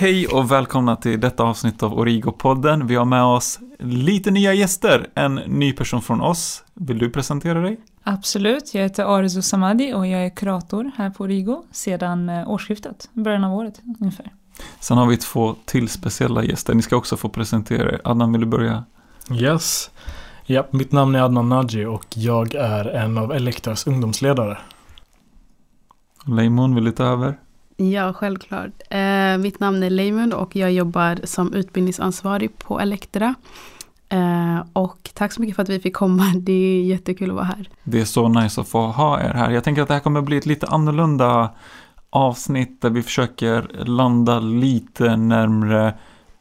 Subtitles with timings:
[0.00, 2.86] Hej och välkomna till detta avsnitt av Origo-podden.
[2.86, 5.06] Vi har med oss lite nya gäster.
[5.14, 6.64] En ny person från oss.
[6.74, 7.80] Vill du presentera dig?
[8.02, 13.10] Absolut, jag heter Arzu Samadi och jag är kurator här på Origo sedan eh, årsskiftet,
[13.12, 14.32] början av året ungefär.
[14.80, 16.74] Sen har vi två till speciella gäster.
[16.74, 18.00] Ni ska också få presentera er.
[18.04, 18.84] Adnan, vill du börja?
[19.32, 19.90] Yes.
[20.46, 24.58] Ja, mitt namn är Adnan Naji och jag är en av Elektras ungdomsledare.
[26.26, 27.38] Leimon, vill du ta över?
[27.80, 28.70] Ja, självklart.
[28.90, 33.34] Eh, mitt namn är Leimund och jag jobbar som utbildningsansvarig på Elektra.
[34.08, 36.32] Eh, och tack så mycket för att vi fick komma.
[36.36, 37.68] Det är jättekul att vara här.
[37.84, 39.50] Det är så nice att få ha er här.
[39.50, 41.50] Jag tänker att det här kommer bli ett lite annorlunda
[42.10, 45.94] avsnitt där vi försöker landa lite närmre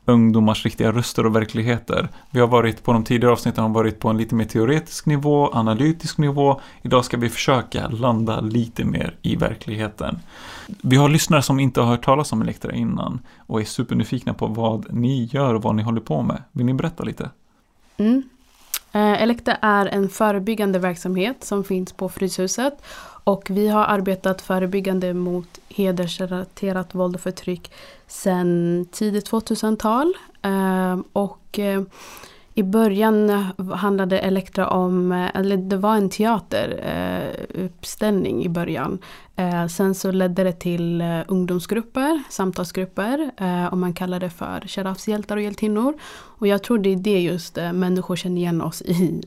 [0.09, 2.09] ungdomars riktiga röster och verkligheter.
[2.31, 5.50] Vi har varit på de tidigare avsnitten har varit på en lite mer teoretisk nivå,
[5.53, 6.61] analytisk nivå.
[6.81, 10.19] Idag ska vi försöka landa lite mer i verkligheten.
[10.81, 14.47] Vi har lyssnare som inte har hört talas om Elektra innan och är supernyfikna på
[14.47, 16.44] vad ni gör och vad ni håller på med.
[16.52, 17.30] Vill ni berätta lite?
[17.97, 18.23] Mm.
[18.91, 22.73] Eh, Elekta är en förebyggande verksamhet som finns på Fryshuset
[23.30, 27.72] och vi har arbetat förebyggande mot hedersrelaterat våld och förtryck
[28.08, 30.13] sedan tidigt 2000-tal.
[30.41, 31.81] Ehm, och eh,
[32.53, 39.00] i början handlade Elektra om, eh, eller det var en teateruppställning eh, i början.
[39.69, 43.31] Sen så ledde det till ungdomsgrupper, samtalsgrupper
[43.72, 45.94] och man kallar det för Sharafs hjältar och hjältinnor.
[46.11, 49.22] Och jag tror det är det just människor känner igen oss i,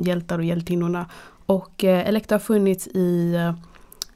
[0.00, 1.06] hjältar och hjältinnorna.
[1.52, 3.54] Och eh, Elekta har funnits i eh,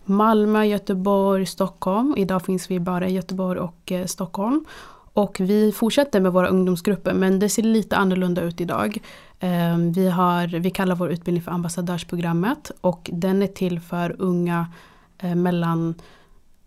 [0.04, 2.14] Malmö, Göteborg, Stockholm.
[2.16, 4.64] Idag finns vi bara i Göteborg och eh, Stockholm.
[5.12, 8.98] Och vi fortsätter med våra ungdomsgrupper men det ser lite annorlunda ut idag.
[9.40, 14.66] Ehm, vi, har, vi kallar vår utbildning för ambassadörsprogrammet och den är till för unga
[15.36, 15.94] mellan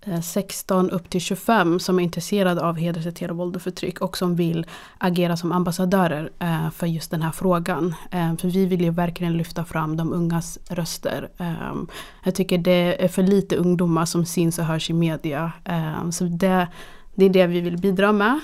[0.06, 4.36] Eh, 16 upp till 25 som är intresserade av hedersrelaterat våld och förtryck och som
[4.36, 4.66] vill
[4.98, 7.96] agera som ambassadörer eh, för just den här frågan.
[8.12, 11.30] Eh, för vi vill ju verkligen lyfta fram de ungas röster.
[12.24, 15.52] Jag tycker det är för lite ungdomar som syns och hörs i media.
[16.12, 16.68] Så det,
[17.16, 18.40] det är det vi vill bidra med.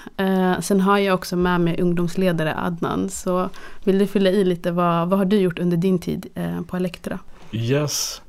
[0.63, 3.09] Sen har jag också med mig ungdomsledare Adnan.
[3.09, 3.49] Så
[3.83, 6.27] vill du fylla i lite, vad, vad har du gjort under din tid
[6.67, 7.19] på Elektra?
[7.51, 8.22] Yes.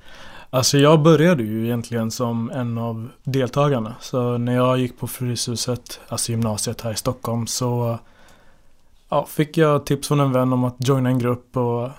[0.50, 3.94] Alltså jag började ju egentligen som en av deltagarna.
[4.00, 7.98] Så när jag gick på Fryshuset, alltså gymnasiet här i Stockholm, så
[9.08, 11.90] ja, fick jag tips från en vän om att joina en grupp och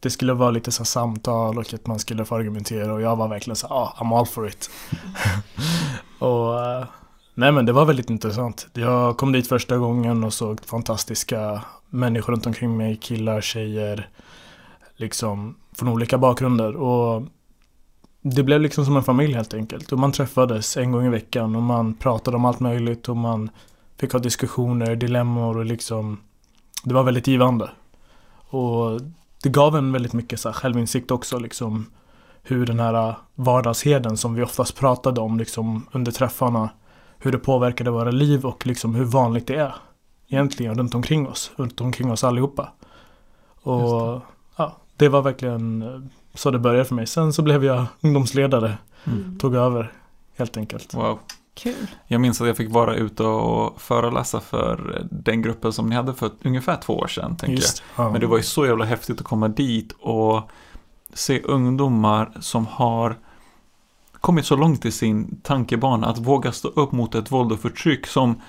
[0.00, 3.28] det skulle vara lite så samtal och att man skulle få argumentera och jag var
[3.28, 4.70] verkligen så ja, ah, I'm all for it.
[6.18, 6.54] och
[7.34, 8.66] nej men det var väldigt intressant.
[8.72, 14.08] Jag kom dit första gången och såg fantastiska människor runt omkring mig, killar, tjejer,
[14.96, 17.22] liksom från olika bakgrunder och
[18.34, 19.92] det blev liksom som en familj helt enkelt.
[19.92, 23.50] Och man träffades en gång i veckan och man pratade om allt möjligt och man
[23.96, 26.20] fick ha diskussioner, dilemmor och liksom
[26.84, 27.70] Det var väldigt givande.
[28.48, 29.00] Och
[29.42, 31.86] det gav en väldigt mycket så självinsikt också liksom
[32.42, 36.70] Hur den här vardagsheden som vi oftast pratade om liksom under träffarna
[37.18, 39.74] Hur det påverkade våra liv och liksom hur vanligt det är
[40.28, 42.72] Egentligen runt omkring oss, runt omkring oss allihopa.
[43.62, 44.20] Och det.
[44.56, 45.84] ja, det var verkligen
[46.36, 47.06] så det började för mig.
[47.06, 48.78] Sen så blev jag ungdomsledare.
[49.04, 49.38] Mm.
[49.38, 49.92] Tog över
[50.36, 50.94] helt enkelt.
[50.94, 51.18] Wow.
[51.54, 51.90] Kul.
[52.06, 56.14] Jag minns att jag fick vara ute och föreläsa för den gruppen som ni hade
[56.14, 57.36] för ungefär två år sedan.
[57.36, 58.06] Tänker Just, jag.
[58.06, 58.10] Ja.
[58.10, 60.50] Men det var ju så jävla häftigt att komma dit och
[61.14, 63.16] se ungdomar som har
[64.12, 68.06] kommit så långt i sin tankebana att våga stå upp mot ett våld och förtryck
[68.06, 68.40] som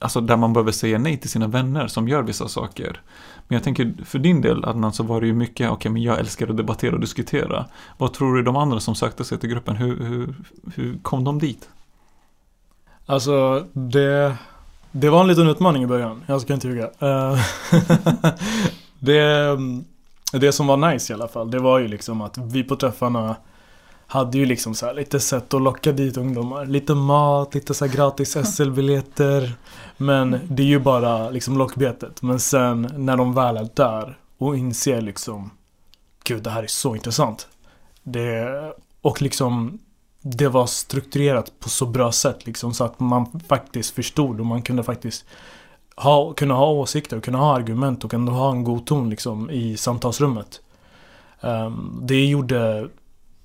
[0.00, 3.00] Alltså där man behöver säga nej till sina vänner som gör vissa saker.
[3.48, 6.02] Men jag tänker, för din del Adnan, så var det ju mycket, okej okay, men
[6.02, 7.66] jag älskar att debattera och diskutera.
[7.98, 10.34] Vad tror du de andra som sökte sig till gruppen, hur, hur,
[10.74, 11.68] hur kom de dit?
[13.06, 14.36] Alltså, det,
[14.92, 16.90] det var en liten utmaning i början, jag ska inte ljuga.
[16.98, 17.38] Eh,
[18.98, 19.58] det,
[20.32, 23.36] det som var nice i alla fall, det var ju liksom att vi på träffarna
[24.10, 26.66] hade ju liksom så lite sätt att locka dit ungdomar.
[26.66, 29.52] Lite mat, lite så gratis SL-biljetter.
[29.96, 32.22] Men det är ju bara liksom lockbetet.
[32.22, 35.50] Men sen när de väl är där och inser liksom
[36.24, 37.48] Gud, det här är så intressant.
[38.02, 38.48] Det,
[39.02, 39.78] och liksom
[40.22, 44.62] det var strukturerat på så bra sätt liksom så att man faktiskt förstod och man
[44.62, 45.24] kunde faktiskt
[45.96, 49.50] ha, kunna ha åsikter och kunna ha argument och ändå ha en god ton liksom
[49.50, 50.60] i samtalsrummet.
[51.40, 52.88] Um, det gjorde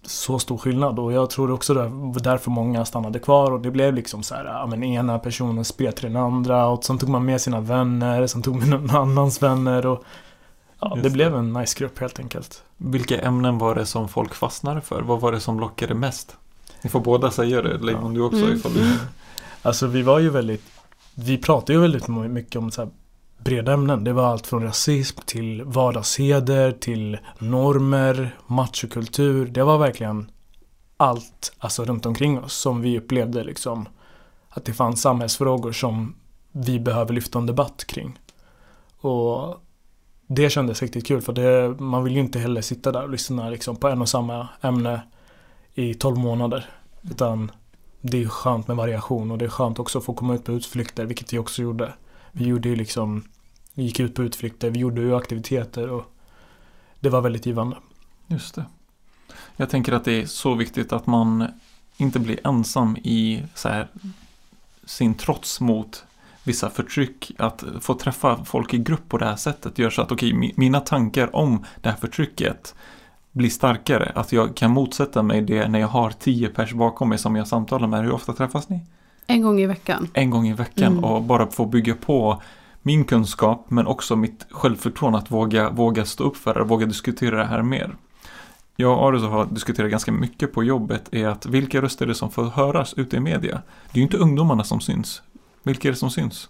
[0.05, 3.71] så stor skillnad och jag tror också det var därför många stannade kvar och det
[3.71, 7.09] blev liksom så här, ja men ena personen spelade till den andra och sen tog
[7.09, 10.03] man med sina vänner, sen tog man någon annans vänner och
[10.79, 12.63] ja, det, det blev en nice grupp helt enkelt.
[12.77, 15.01] Vilka ämnen var det som folk fastnade för?
[15.01, 16.37] Vad var det som lockade mest?
[16.81, 18.19] Ni får båda säga det, Leifon ja.
[18.19, 18.57] du också mm.
[18.57, 18.97] ifall du...
[19.61, 20.63] Alltså vi var ju väldigt
[21.15, 22.89] vi pratar ju väldigt mycket om så här
[23.43, 24.03] breda ämnen.
[24.03, 29.45] Det var allt från rasism till vardagsheder till normer, machokultur.
[29.45, 30.31] Det var verkligen
[30.97, 33.87] allt alltså runt omkring oss som vi upplevde liksom
[34.49, 36.15] att det fanns samhällsfrågor som
[36.51, 38.19] vi behöver lyfta en debatt kring.
[38.97, 39.61] Och
[40.27, 43.49] det kändes riktigt kul för det, man vill ju inte heller sitta där och lyssna
[43.49, 45.01] liksom på en och samma ämne
[45.73, 46.69] i 12 månader.
[47.01, 47.51] Utan
[48.01, 50.51] det är skönt med variation och det är skönt också att få komma ut på
[50.51, 51.93] utflykter, vilket vi också gjorde.
[52.31, 53.23] Vi gjorde ju liksom,
[53.73, 56.13] vi gick ut på utflykter, vi gjorde ju aktiviteter och
[56.99, 57.77] det var väldigt givande.
[58.27, 58.65] Just det.
[59.55, 61.47] Jag tänker att det är så viktigt att man
[61.97, 63.87] inte blir ensam i så här,
[64.85, 66.05] sin trots mot
[66.43, 67.31] vissa förtryck.
[67.37, 70.51] Att få träffa folk i grupp på det här sättet gör så att okej, okay,
[70.55, 72.75] mina tankar om det här förtrycket
[73.31, 74.11] blir starkare.
[74.15, 77.47] Att jag kan motsätta mig det när jag har tio pers bakom mig som jag
[77.47, 78.03] samtalar med.
[78.03, 78.79] Hur ofta träffas ni?
[79.27, 80.07] En gång i veckan.
[80.13, 81.03] En gång i veckan mm.
[81.03, 82.41] och bara få bygga på
[82.83, 87.37] min kunskap men också mitt självförtroende att våga, våga stå upp för det, våga diskutera
[87.37, 87.95] det här mer.
[88.75, 92.15] Jag och Arus har diskuterat ganska mycket på jobbet är att vilka röster är det
[92.15, 93.61] som får höras ute i media?
[93.91, 95.21] Det är ju inte ungdomarna som syns.
[95.63, 96.49] Vilka är det som syns?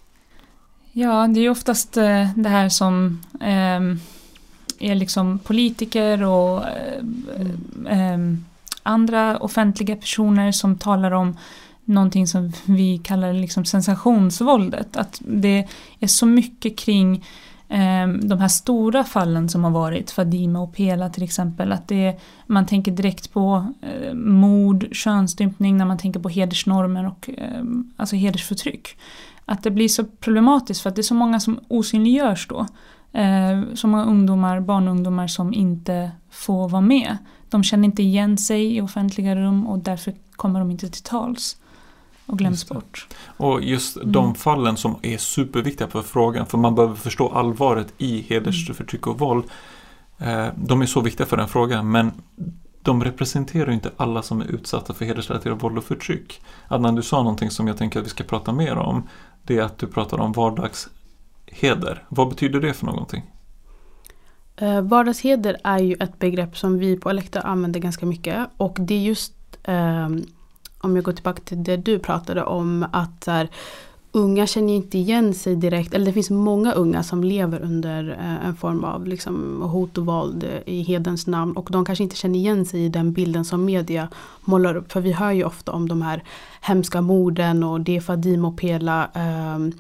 [0.91, 3.81] Ja, det är ju oftast eh, det här som eh,
[4.79, 8.17] är liksom politiker och eh, eh,
[8.83, 11.37] andra offentliga personer som talar om
[11.85, 14.97] någonting som vi kallar liksom sensationsvåldet.
[14.97, 15.67] Att det
[15.99, 17.25] är så mycket kring
[17.69, 22.19] eh, de här stora fallen som har varit, Fadime och Pela till exempel, att det,
[22.47, 27.63] man tänker direkt på eh, mord, könsstympning när man tänker på hedersnormer och eh,
[27.97, 28.97] alltså hedersförtryck.
[29.45, 32.67] Att det blir så problematiskt för att det är så många som osynliggörs då.
[33.19, 37.17] Eh, så många ungdomar, barn och ungdomar som inte får vara med.
[37.49, 41.57] De känner inte igen sig i offentliga rum och därför kommer de inte till tals
[42.25, 43.07] och glöms bort.
[43.37, 44.11] Och just mm.
[44.11, 49.19] de fallen som är superviktiga för frågan, för man behöver förstå allvaret i hedersförtryck och
[49.19, 49.45] våld.
[50.17, 52.11] Eh, de är så viktiga för den frågan, men
[52.81, 56.41] de representerar inte alla som är utsatta för hedersrelaterat våld och förtryck.
[56.67, 59.07] Adnan, du sa någonting som jag tänker att vi ska prata mer om.
[59.43, 62.05] Det är att du pratar om vardagsheder.
[62.09, 63.23] Vad betyder det för någonting?
[64.55, 68.95] Eh, vardagsheder är ju ett begrepp som vi på Elektra använder ganska mycket och det
[68.95, 69.33] är just
[69.63, 70.09] eh,
[70.83, 73.49] om jag går tillbaka till det du pratade om att så här,
[74.11, 78.47] unga känner inte igen sig direkt, eller det finns många unga som lever under eh,
[78.47, 82.39] en form av liksom, hot och våld i hedens namn och de kanske inte känner
[82.39, 84.09] igen sig i den bilden som media
[84.41, 84.91] målar upp.
[84.91, 86.23] För vi hör ju ofta om de här
[86.61, 89.75] hemska morden och det Fadim och Pela eh,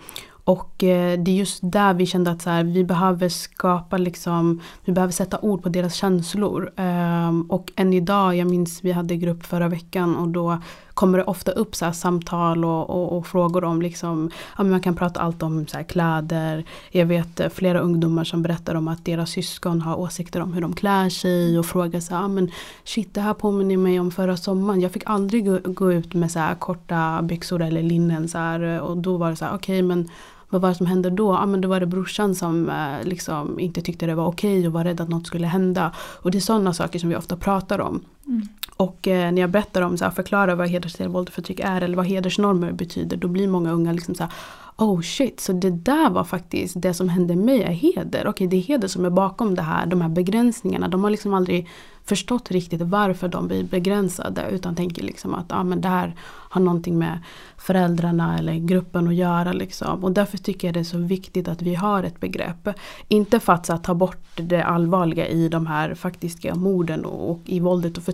[0.45, 4.61] och eh, det är just där vi kände att så här, vi behöver skapa liksom,
[4.85, 6.71] vi behöver sätta ord på deras känslor.
[6.75, 10.61] Ehm, och än idag, jag minns vi hade grupp förra veckan och då
[10.93, 14.95] kommer det ofta upp så samtal och, och, och, frågor om liksom, ja, man kan
[14.95, 16.65] prata allt om så kläder.
[16.91, 20.61] Jag vet eh, flera ungdomar som berättar om att deras syskon har åsikter om hur
[20.61, 22.51] de klär sig och frågar så här, ah, men
[22.83, 24.81] shit det här påminner mig om förra sommaren.
[24.81, 28.75] Jag fick aldrig gå, gå ut med så här korta byxor eller linnen så här,
[28.75, 30.09] eh, och då var det så här, okej okay, men
[30.49, 31.33] vad var det som hände då?
[31.33, 34.67] Ja men då var det brorsan som eh, liksom inte tyckte det var okej okay
[34.67, 35.91] och var rädd att något skulle hända.
[35.97, 38.01] Och det är sådana saker som vi ofta pratar om.
[38.27, 38.47] Mm.
[38.77, 41.81] Och eh, när jag berättar om, så här, förklarar vad hedersrelaterat våld och förtryck är
[41.81, 43.17] eller vad hedersnormer betyder.
[43.17, 44.33] Då blir många unga liksom så här,
[44.77, 48.19] Oh shit, så det där var faktiskt det som hände mig är heder.
[48.21, 50.87] Okej, okay, det är heder som är bakom det här, de här begränsningarna.
[50.87, 51.69] De har liksom aldrig
[52.05, 56.61] förstått riktigt varför de blir begränsade utan tänker liksom att ah, men det här har
[56.61, 57.19] någonting med
[57.57, 59.53] föräldrarna eller gruppen att göra.
[59.53, 60.03] Liksom.
[60.03, 62.69] Och därför tycker jag det är så viktigt att vi har ett begrepp.
[63.07, 67.39] Inte för att här, ta bort det allvarliga i de här faktiska morden och, och,
[67.45, 68.12] i våldet och förtrycket.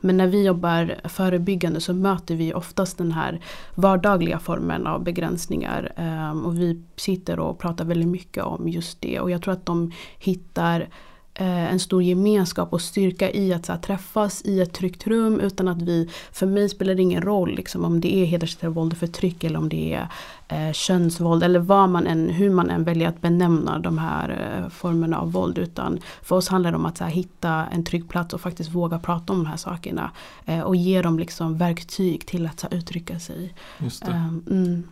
[0.00, 3.40] Men när vi jobbar förebyggande så möter vi oftast den här
[3.74, 5.92] vardagliga formen av begränsningar.
[5.96, 9.20] Ehm, och vi sitter och pratar väldigt mycket om just det.
[9.20, 10.88] Och jag tror att de hittar
[11.36, 15.82] en stor gemenskap och styrka i att här, träffas i ett tryggt rum utan att
[15.82, 19.44] vi, för mig spelar det ingen roll liksom, om det är hedersrelaterat våld och förtryck
[19.44, 20.08] eller om det är
[20.48, 24.68] eh, könsvåld eller vad man än, hur man än väljer att benämna de här eh,
[24.68, 25.58] formerna av våld.
[25.58, 28.98] Utan för oss handlar det om att här, hitta en trygg plats och faktiskt våga
[28.98, 30.10] prata om de här sakerna.
[30.44, 33.54] Eh, och ge dem liksom verktyg till att här, uttrycka sig.
[33.78, 34.82] Just ehm, mm.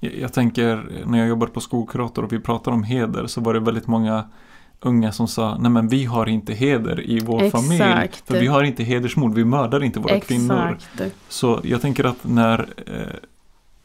[0.00, 3.54] jag, jag tänker när jag jobbade på skolkurator och vi pratade om heder så var
[3.54, 4.24] det väldigt många
[4.80, 7.64] unga som sa nej men vi har inte heder i vår Exakt.
[7.64, 8.10] familj.
[8.24, 10.28] För vi har inte hedersmord, vi mördar inte våra Exakt.
[10.28, 10.78] kvinnor.
[11.28, 13.28] Så jag tänker att när eh,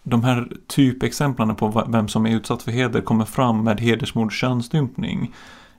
[0.03, 5.33] de här typexemplen på vem som är utsatt för heder kommer fram med hedersmord, könsstympning.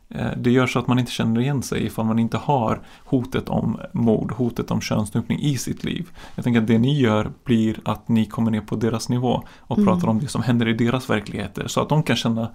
[0.08, 3.48] Eh, det gör så att man inte känner igen sig ifall man inte har hotet
[3.48, 6.08] om mord, hotet om könsstympning i sitt liv.
[6.34, 9.78] Jag tänker att det ni gör blir att ni kommer ner på deras nivå och
[9.78, 9.86] mm.
[9.86, 12.48] pratar om det som händer i deras verkligheter så att de kan känna,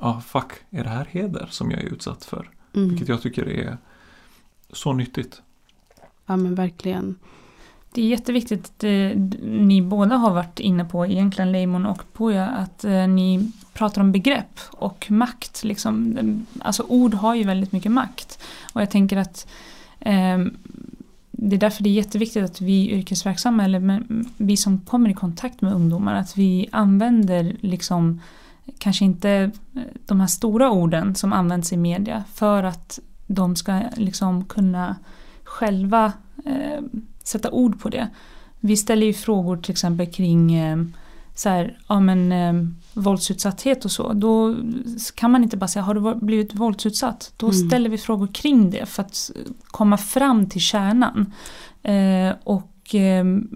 [0.00, 2.50] ah, fuck, är det här heder som jag är utsatt för?
[2.74, 2.88] Mm.
[2.88, 3.78] Vilket jag tycker är
[4.72, 5.42] så nyttigt.
[6.26, 7.16] Ja men verkligen.
[7.92, 8.90] Det är jätteviktigt att eh,
[9.42, 14.12] ni båda har varit inne på, egentligen Leimon och Poja, att eh, ni pratar om
[14.12, 15.64] begrepp och makt.
[15.64, 16.16] Liksom.
[16.60, 18.42] Alltså ord har ju väldigt mycket makt.
[18.72, 19.46] Och jag tänker att
[20.00, 20.38] eh,
[21.30, 24.02] det är därför det är jätteviktigt att vi yrkesverksamma, eller
[24.36, 28.20] vi som kommer i kontakt med ungdomar, att vi använder liksom
[28.78, 29.30] kanske inte
[29.76, 34.96] eh, de här stora orden som används i media för att de ska liksom kunna
[35.44, 36.12] själva
[36.44, 36.82] eh,
[37.24, 38.08] sätta ord på det.
[38.60, 40.76] Vi ställer ju frågor till exempel kring eh,
[41.34, 42.52] så här, ja, men, eh,
[42.94, 44.12] våldsutsatthet och så.
[44.12, 44.56] Då
[45.14, 47.32] kan man inte bara säga har du blivit våldsutsatt?
[47.36, 47.68] Då mm.
[47.68, 49.30] ställer vi frågor kring det för att
[49.66, 51.32] komma fram till kärnan.
[51.82, 53.48] Eh, och ehm,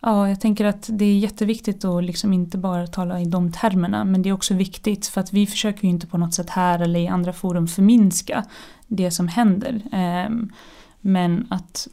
[0.00, 4.04] Ja, jag tänker att det är jätteviktigt att liksom inte bara tala i de termerna
[4.04, 6.78] men det är också viktigt för att vi försöker ju inte på något sätt här
[6.78, 8.44] eller i andra forum förminska
[8.86, 9.82] det som händer.
[9.92, 10.52] Ehm,
[11.00, 11.88] men att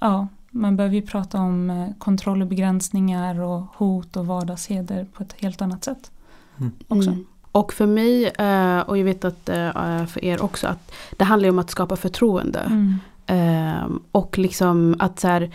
[0.00, 5.22] ja, man behöver ju prata om eh, kontroll och begränsningar och hot och vardagsheder på
[5.22, 6.10] ett helt annat sätt.
[6.58, 6.72] Mm.
[6.88, 7.10] Också.
[7.10, 7.26] Mm.
[7.52, 11.48] Och för mig, eh, och jag vet att eh, för er också, att det handlar
[11.48, 12.58] om att skapa förtroende.
[12.58, 12.98] Mm.
[13.26, 15.50] Ehm, och liksom att så här,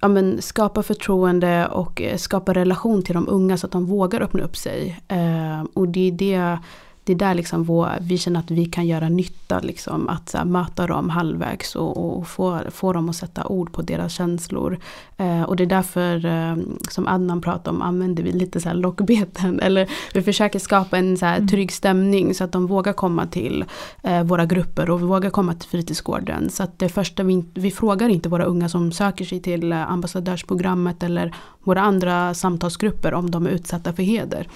[0.00, 4.20] ja, men skapa förtroende och eh, skapa relation till de unga så att de vågar
[4.20, 5.00] öppna upp sig.
[5.08, 6.58] Eh, och det är det
[7.04, 9.60] det är där liksom vår, vi känner att vi kan göra nytta.
[9.60, 13.82] Liksom, att här, möta dem halvvägs och, och få, få dem att sätta ord på
[13.82, 14.78] deras känslor.
[15.16, 16.56] Eh, och det är därför eh,
[16.88, 19.60] som Adnan pratar om använder vi lite så här lockbeten.
[19.62, 21.48] Eller vi försöker skapa en så här mm.
[21.48, 23.64] trygg stämning så att de vågar komma till
[24.02, 26.50] eh, våra grupper och vågar komma till fritidsgården.
[26.50, 29.90] Så att det första vi, vi frågar inte våra unga som söker sig till eh,
[29.90, 34.46] ambassadörsprogrammet eller våra andra samtalsgrupper om de är utsatta för heder.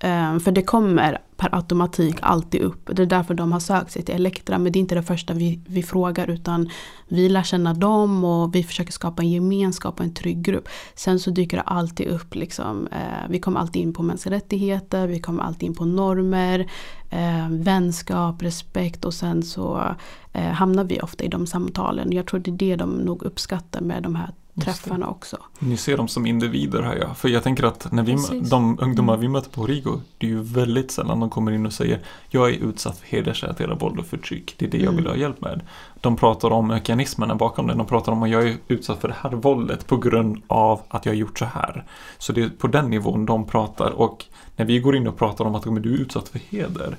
[0.00, 2.90] Ehm, för det kommer per automatik alltid upp.
[2.92, 4.58] Det är därför de har sökt sig till Elektra.
[4.58, 6.70] Men det är inte det första vi, vi frågar utan
[7.08, 10.68] vi lär känna dem och vi försöker skapa en gemenskap och en trygg grupp.
[10.94, 12.86] Sen så dyker det alltid upp liksom.
[12.86, 16.70] Eh, vi kommer alltid in på mänskliga rättigheter, vi kommer alltid in på normer,
[17.10, 19.94] ehm, vänskap, respekt och sen så
[20.32, 22.12] eh, hamnar vi ofta i de samtalen.
[22.12, 25.36] Jag tror det är det de nog uppskattar med de här träffarna också.
[25.58, 27.14] Ni ser dem som individer här ja.
[27.14, 29.20] För jag tänker att när vi, de ungdomar mm.
[29.20, 32.50] vi möter på Rigo, det är ju väldigt sällan de kommer in och säger jag
[32.50, 34.54] är utsatt för hedersrelaterat våld och förtryck.
[34.58, 35.10] Det är det jag vill mm.
[35.10, 35.60] ha hjälp med.
[36.00, 37.74] De pratar om mekanismerna bakom det.
[37.74, 41.06] De pratar om att jag är utsatt för det här våldet på grund av att
[41.06, 41.84] jag har gjort så här.
[42.18, 44.26] Så det är på den nivån de pratar och
[44.56, 46.96] när vi går in och pratar om att du är utsatt för heder.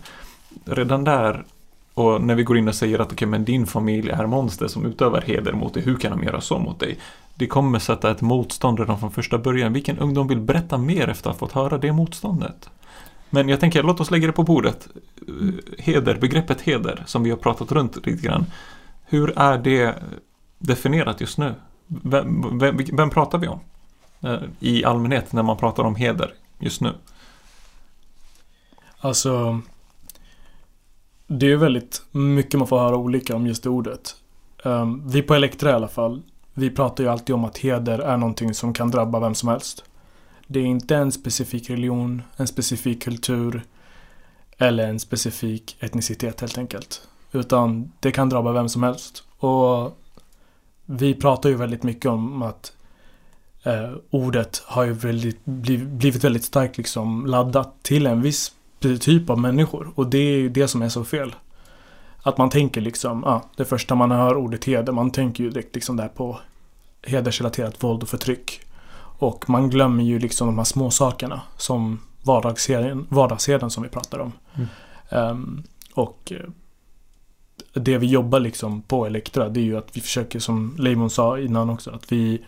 [0.65, 1.45] Redan där
[1.93, 4.85] och när vi går in och säger att okay, men din familj är monster som
[4.85, 6.99] utövar heder mot dig, hur kan de göra så mot dig?
[7.41, 9.73] Det kommer sätta ett motstånd redan från första början.
[9.73, 12.69] Vilken ungdom vill berätta mer efter att ha fått höra det motståndet?
[13.29, 14.87] Men jag tänker, låt oss lägga det på bordet.
[15.27, 18.45] Eh, heder, begreppet heder, som vi har pratat runt lite grann.
[19.05, 19.95] Hur är det
[20.57, 21.53] definierat just nu?
[21.87, 23.59] Vem, vem, vem pratar vi om?
[24.21, 26.93] Eh, I allmänhet när man pratar om heder just nu.
[28.99, 29.61] Alltså,
[31.27, 34.15] det är väldigt mycket man får höra olika om just det ordet.
[34.63, 36.21] Um, vi på Elektra i alla fall,
[36.61, 39.83] vi pratar ju alltid om att heder är någonting som kan drabba vem som helst.
[40.47, 43.63] Det är inte en specifik religion, en specifik kultur
[44.57, 47.07] eller en specifik etnicitet helt enkelt.
[47.31, 49.23] Utan det kan drabba vem som helst.
[49.37, 49.97] Och
[50.85, 52.73] vi pratar ju väldigt mycket om att
[53.63, 59.39] eh, ordet har ju väldigt, blivit väldigt starkt liksom laddat till en viss typ av
[59.39, 59.91] människor.
[59.95, 61.35] Och det är ju det som är så fel.
[62.23, 65.75] Att man tänker liksom, ja, det första man hör ordet heder, man tänker ju direkt
[65.75, 66.39] liksom där på
[67.03, 68.61] hedersrelaterat våld och förtryck.
[69.17, 74.19] Och man glömmer ju liksom de här små sakerna som vardagsheden, vardagsheden som vi pratar
[74.19, 74.31] om.
[74.55, 74.67] Mm.
[75.09, 76.49] Um, och eh,
[77.73, 81.39] det vi jobbar liksom på Elektra det är ju att vi försöker som Leimon sa
[81.39, 82.41] innan också att vi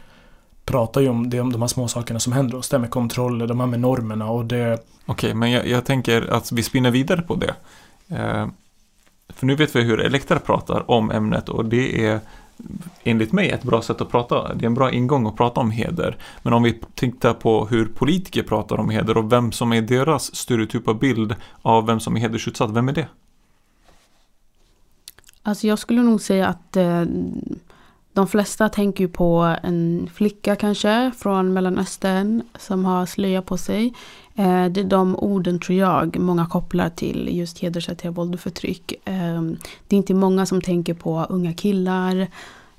[0.65, 2.69] pratar ju om, det, om de här små sakerna som händer oss.
[2.69, 4.73] Det med kontroller, de här med normerna och det...
[4.73, 7.55] Okej, okay, men jag, jag, tänker att vi spinner vidare på det.
[8.07, 8.47] Eh,
[9.29, 12.19] för nu vet vi hur Elektra pratar om ämnet och det är
[13.03, 14.53] enligt mig ett bra sätt att prata.
[14.53, 16.17] Det är en bra ingång att prata om heder.
[16.41, 20.35] Men om vi tittar på hur politiker pratar om heder och vem som är deras
[20.35, 23.07] stereotypa bild av vem som är hedersutsatt, vem är det?
[25.43, 27.03] Alltså jag skulle nog säga att eh,
[28.13, 33.93] de flesta tänker ju på en flicka kanske från Mellanöstern som har slöja på sig.
[34.35, 38.93] Eh, det är de orden tror jag många kopplar till just hedersrelaterat våld och förtryck.
[39.05, 42.27] Ehm, det är inte många som tänker på unga killar,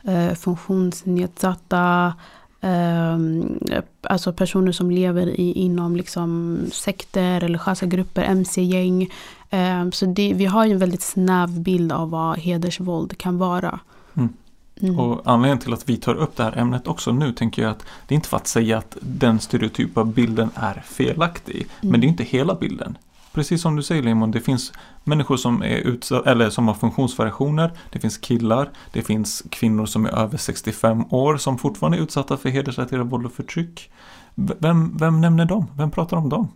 [0.03, 2.15] eh, funktionsnedsatta,
[2.61, 3.59] ehm,
[4.03, 9.11] alltså personer som lever i, inom liksom sekter, religiösa grupper, mc-gäng.
[9.51, 13.81] Ehm, så det, vi har ju en väldigt snäv bild av vad hedersvåld kan vara.
[14.17, 14.33] Mm.
[14.81, 14.99] Mm.
[14.99, 17.87] Och anledningen till att vi tar upp det här ämnet också nu tänker jag att
[18.07, 21.67] det är inte för att säga att den stereotypa bilden är felaktig.
[21.81, 21.93] Mm.
[21.93, 22.99] Men det är inte hela bilden.
[23.33, 24.73] Precis som du säger Limon, det finns
[25.05, 27.73] människor som, är utsatt, eller som har funktionsvariationer.
[27.91, 32.37] Det finns killar, det finns kvinnor som är över 65 år som fortfarande är utsatta
[32.37, 33.91] för hedersrelaterat våld och förtryck.
[34.35, 35.67] Vem, vem nämner dem?
[35.77, 36.49] Vem pratar om dem?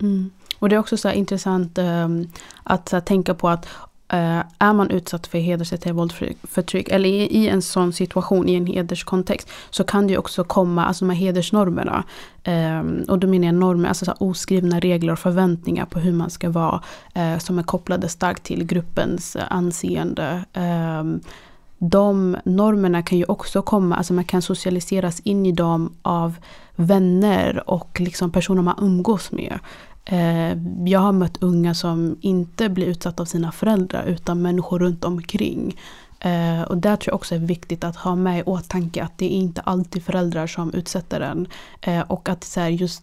[0.00, 0.30] Mm.
[0.58, 2.28] Och det är också så intressant um,
[2.62, 3.66] att så tänka på att
[4.12, 8.66] Uh, är man utsatt för hedersrelaterat våldsförtryck eller i, i, en sån situation, i en
[8.66, 12.04] hederskontext, så kan det ju också komma, alltså de här hedersnormerna.
[12.46, 16.30] Um, och då menar jag normer, alltså så oskrivna regler och förväntningar på hur man
[16.30, 16.82] ska vara,
[17.16, 20.44] uh, som är kopplade starkt till gruppens anseende.
[20.54, 21.20] Um,
[21.78, 26.34] de normerna kan ju också komma, alltså man kan socialiseras in i dem av
[26.76, 29.58] vänner och liksom personer man umgås med.
[30.10, 35.04] Eh, jag har mött unga som inte blir utsatta av sina föräldrar utan människor runt
[35.04, 35.80] omkring.
[36.20, 39.24] Eh, och där tror jag också är viktigt att ha med i åtanke att det
[39.24, 41.46] är inte alltid föräldrar som utsätter en.
[41.80, 43.02] Eh, och att så just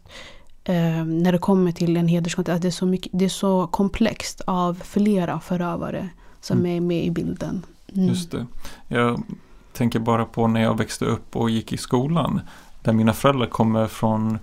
[1.06, 4.42] när det kommer till en hederskontext, att det är, så mycket, det är så komplext
[4.48, 6.10] av flera förövare
[6.42, 6.72] som mm.
[6.72, 7.66] är med i bilden.
[7.94, 8.08] Mm.
[8.08, 8.46] Just det.
[8.88, 9.24] Jag
[9.74, 12.42] tänker bara på när jag växte upp och gick i skolan.
[12.82, 14.40] Där mina föräldrar kommer från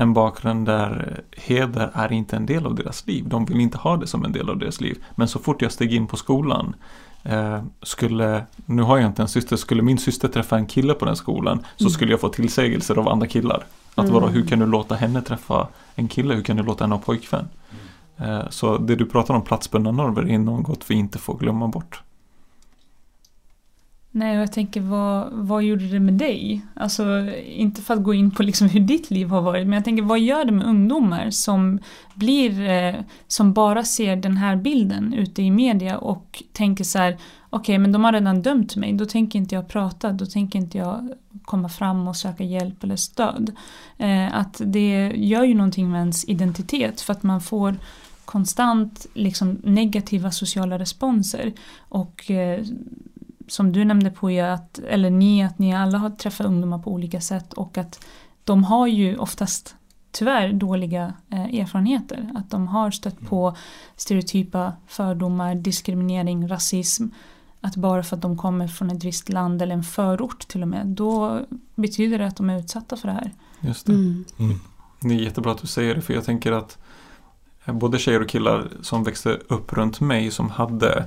[0.00, 3.28] en bakgrund där heder är inte en del av deras liv.
[3.28, 5.04] De vill inte ha det som en del av deras liv.
[5.14, 6.76] Men så fort jag steg in på skolan
[7.22, 11.04] eh, skulle, nu har jag inte en syster, skulle min syster träffa en kille på
[11.04, 11.90] den skolan så mm.
[11.90, 13.64] skulle jag få tillsägelser av andra killar.
[13.94, 14.22] Att mm.
[14.22, 17.48] hur kan du låta henne träffa en kille, hur kan du låta henne ha pojkvän?
[18.16, 22.02] Eh, så det du pratar om platsbundna normer är något vi inte får glömma bort.
[24.10, 26.62] Nej, och jag tänker vad, vad gjorde det med dig?
[26.74, 29.84] Alltså inte för att gå in på liksom hur ditt liv har varit, men jag
[29.84, 31.78] tänker vad gör det med ungdomar som
[32.14, 32.94] blir, eh,
[33.26, 37.12] som bara ser den här bilden ute i media och tänker så här,
[37.50, 40.58] okej okay, men de har redan dömt mig, då tänker inte jag prata, då tänker
[40.58, 41.12] inte jag
[41.44, 43.52] komma fram och söka hjälp eller stöd.
[43.96, 47.76] Eh, att det gör ju någonting med ens identitet för att man får
[48.24, 52.64] konstant liksom negativa sociala responser och eh,
[53.48, 56.92] som du nämnde på är att, eller ni, att ni alla har träffat ungdomar på
[56.92, 58.04] olika sätt och att
[58.44, 59.76] de har ju oftast
[60.10, 62.30] tyvärr dåliga eh, erfarenheter.
[62.34, 63.56] Att de har stött på
[63.96, 67.06] stereotypa fördomar, diskriminering, rasism.
[67.60, 70.68] Att bara för att de kommer från ett visst land eller en förort till och
[70.68, 71.40] med, då
[71.74, 73.32] betyder det att de är utsatta för det här.
[73.60, 73.92] Just det.
[73.92, 74.24] Mm.
[74.38, 74.60] Mm.
[75.00, 76.78] Det är jättebra att du säger det, för jag tänker att
[77.66, 81.04] både tjejer och killar som växte upp runt mig som hade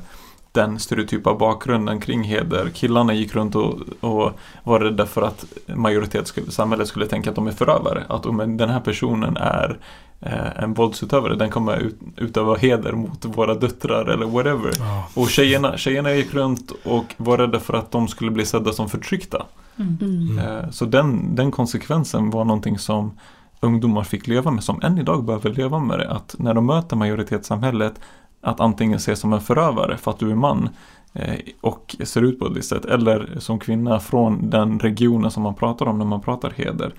[0.52, 2.70] den stereotypa bakgrunden kring heder.
[2.74, 4.32] Killarna gick runt och, och
[4.64, 8.04] var rädda för att majoritetssamhället skulle tänka att de är förövare.
[8.10, 9.80] Att om den här personen är
[10.20, 14.72] eh, en våldsutövare, den kommer ut, utöva heder mot våra döttrar eller whatever.
[14.72, 15.18] Oh.
[15.18, 18.90] Och tjejerna, tjejerna gick runt och var rädda för att de skulle bli sedda som
[18.90, 19.46] förtryckta.
[19.76, 19.98] Mm.
[20.02, 20.40] Mm.
[20.40, 23.12] Eh, så den, den konsekvensen var någonting som
[23.60, 26.12] ungdomar fick leva med, som än idag behöver leva med det.
[26.12, 27.94] Att när de möter majoritetssamhället
[28.42, 30.70] att antingen ses som en förövare för att du är man
[31.14, 35.44] eh, och ser ut på ett visst sätt eller som kvinna från den regionen som
[35.44, 36.94] man pratar om när man pratar heder.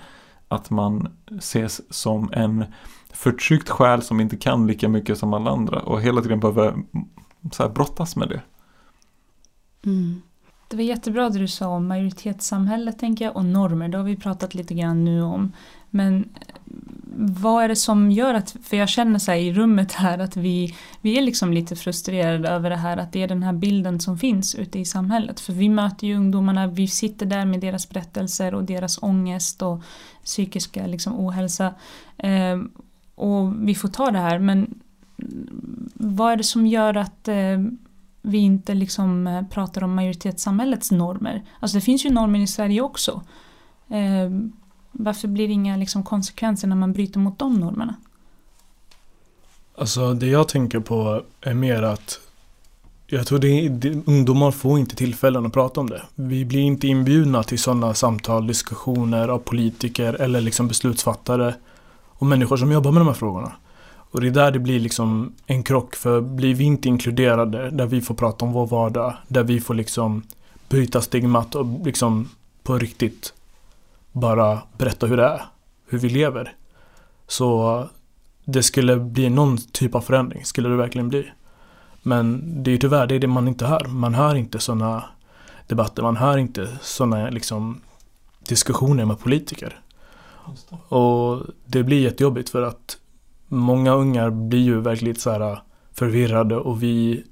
[0.47, 2.65] Att man ses som en
[3.13, 6.73] förtryckt själ som inte kan lika mycket som alla andra och hela tiden behöver
[7.51, 8.41] så här, brottas med det.
[9.85, 10.21] Mm.
[10.67, 14.15] Det var jättebra det du sa om majoritetssamhället tänker jag och normer, det har vi
[14.15, 15.51] pratat lite grann nu om.
[15.89, 16.55] Men eh,
[17.15, 20.75] vad är det som gör att, för jag känner så i rummet här att vi,
[21.01, 24.17] vi är liksom lite frustrerade över det här att det är den här bilden som
[24.17, 25.39] finns ute i samhället.
[25.39, 29.81] För vi möter ju ungdomarna, vi sitter där med deras berättelser och deras ångest och
[30.23, 31.73] psykiska liksom ohälsa.
[32.17, 32.59] Eh,
[33.15, 34.79] och vi får ta det här men
[35.93, 37.59] vad är det som gör att eh,
[38.21, 41.43] vi inte liksom eh, pratar om majoritetssamhällets normer?
[41.59, 43.21] Alltså det finns ju normer i Sverige också.
[43.89, 44.29] Eh,
[44.93, 47.95] varför blir det inga liksom, konsekvenser när man bryter mot de normerna?
[49.77, 52.19] Alltså det jag tänker på är mer att
[53.07, 56.01] jag tror det, det, ungdomar får inte tillfällen att prata om det.
[56.15, 61.53] Vi blir inte inbjudna till sådana samtal, diskussioner av politiker eller liksom beslutsfattare
[62.07, 63.51] och människor som jobbar med de här frågorna.
[63.85, 67.85] Och det är där det blir liksom en krock för blir vi inte inkluderade, där
[67.85, 70.23] vi får prata om vår vardag, där vi får liksom
[70.69, 72.29] bryta stigmat och liksom
[72.63, 73.33] på riktigt
[74.13, 75.41] bara berätta hur det är.
[75.87, 76.55] Hur vi lever.
[77.27, 77.87] Så
[78.45, 81.31] det skulle bli någon typ av förändring, skulle det verkligen bli.
[82.01, 83.87] Men det är ju tyvärr det, är det man inte hör.
[83.87, 85.03] Man hör inte sådana
[85.67, 87.81] debatter, man hör inte sådana liksom
[88.47, 89.79] diskussioner med politiker.
[90.69, 90.95] Det.
[90.95, 92.97] Och det blir jättejobbigt för att
[93.47, 97.23] många ungar blir ju verkligen så här förvirrade och vi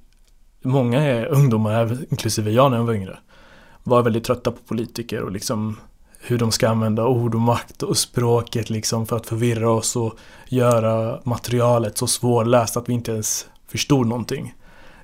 [0.64, 3.20] Många är ungdomar, inklusive jag när jag var yngre
[3.84, 5.78] Var väldigt trötta på politiker och liksom
[6.32, 10.18] hur de ska använda ord och makt och språket liksom för att förvirra oss och
[10.48, 14.56] göra materialet så svårläst att vi inte ens förstod någonting.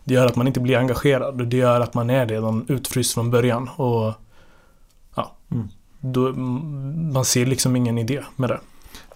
[0.03, 3.13] Det gör att man inte blir engagerad och det gör att man är redan utfryst
[3.13, 4.13] från början och
[5.15, 5.67] ja, mm.
[5.99, 6.33] då,
[7.13, 8.59] man ser liksom ingen idé med det.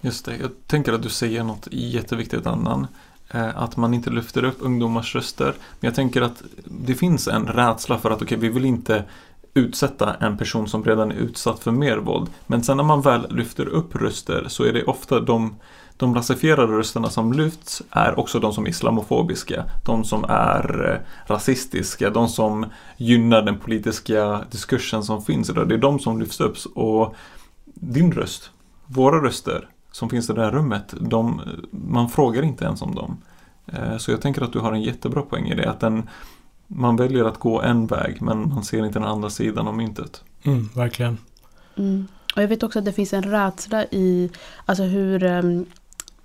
[0.02, 2.88] Just det, jag tänker att du säger något jätteviktigt annan.
[3.34, 5.54] Eh, att man inte lyfter upp ungdomars röster.
[5.80, 9.04] Men jag tänker att det finns en rädsla för att okej, okay, vi vill inte
[9.54, 12.30] utsätta en person som redan är utsatt för mer våld.
[12.48, 15.56] Men sen när man väl lyfter upp röster så är det ofta de,
[15.98, 21.32] de rasifierade rösterna som lyfts är också de som är islamofobiska, de som är eh,
[21.34, 22.66] rasistiska, de som
[22.98, 25.70] gynnar den politiska diskursen som finns idag.
[25.70, 27.16] Det är de som lyfts upp och
[27.66, 28.52] din röst,
[28.86, 33.18] våra röster som finns i det här rummet, de, man frågar inte ens om dem.
[33.66, 36.10] Eh, så jag tänker att du har en jättebra poäng i det, att den,
[36.76, 40.24] man väljer att gå en väg men man ser inte den andra sidan av myntet.
[40.44, 41.18] Mm, verkligen.
[41.78, 42.08] Mm.
[42.36, 44.30] Och jag vet också att det finns en rädsla i
[44.66, 45.66] alltså hur um,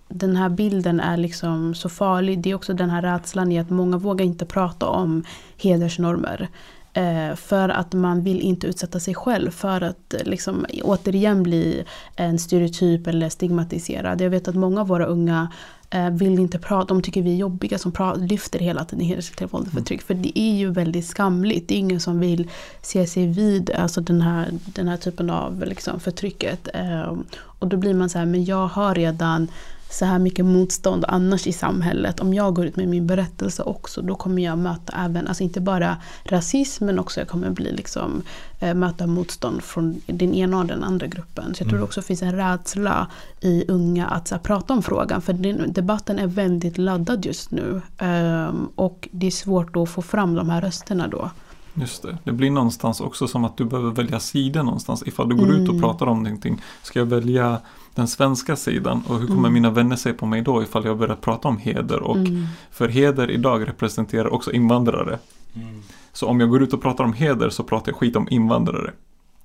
[0.09, 2.41] den här bilden är liksom så farlig.
[2.41, 5.25] Det är också den här rädslan i att många vågar inte prata om
[5.57, 6.49] hedersnormer.
[6.97, 11.85] Eh, för att man vill inte utsätta sig själv för att liksom, återigen bli
[12.17, 14.21] en stereotyp eller stigmatiserad.
[14.21, 15.53] Jag vet att många av våra unga
[15.91, 19.53] eh, vill inte prata, de tycker vi är jobbiga som pratar, lyfter hela tiden hedersrelaterat
[19.53, 19.83] våld och mm.
[19.83, 20.03] förtryck.
[20.03, 21.69] För det är ju väldigt skamligt.
[21.69, 22.51] Det är ingen som vill
[22.83, 26.69] se sig vid alltså den, här, den här typen av liksom, förtrycket.
[26.75, 29.49] Eh, och då blir man så här, men jag har redan
[29.91, 32.21] så här mycket motstånd annars i samhället.
[32.21, 35.61] Om jag går ut med min berättelse också då kommer jag möta även, alltså inte
[35.61, 38.23] bara rasism men också jag kommer bli liksom,
[38.61, 41.55] äh, möta motstånd från den ena och den andra gruppen.
[41.55, 41.85] Så jag tror mm.
[41.85, 43.07] också finns en rädsla
[43.41, 47.83] i unga att här, prata om frågan för den, debatten är väldigt laddad just nu.
[47.99, 51.31] Ähm, och det är svårt att få fram de här rösterna då.
[51.75, 52.19] Just det.
[52.25, 55.03] Det blir någonstans också som att du behöver välja sida någonstans.
[55.07, 55.57] Ifall du går mm.
[55.57, 55.83] ut och mm.
[55.83, 56.63] pratar om någonting.
[56.83, 57.61] Ska jag välja
[57.97, 59.53] den svenska sidan och hur kommer mm.
[59.53, 62.47] mina vänner se på mig då ifall jag börjar prata om heder och mm.
[62.71, 65.19] för heder idag representerar också invandrare.
[65.55, 65.83] Mm.
[66.13, 68.93] Så om jag går ut och pratar om heder så pratar jag skit om invandrare.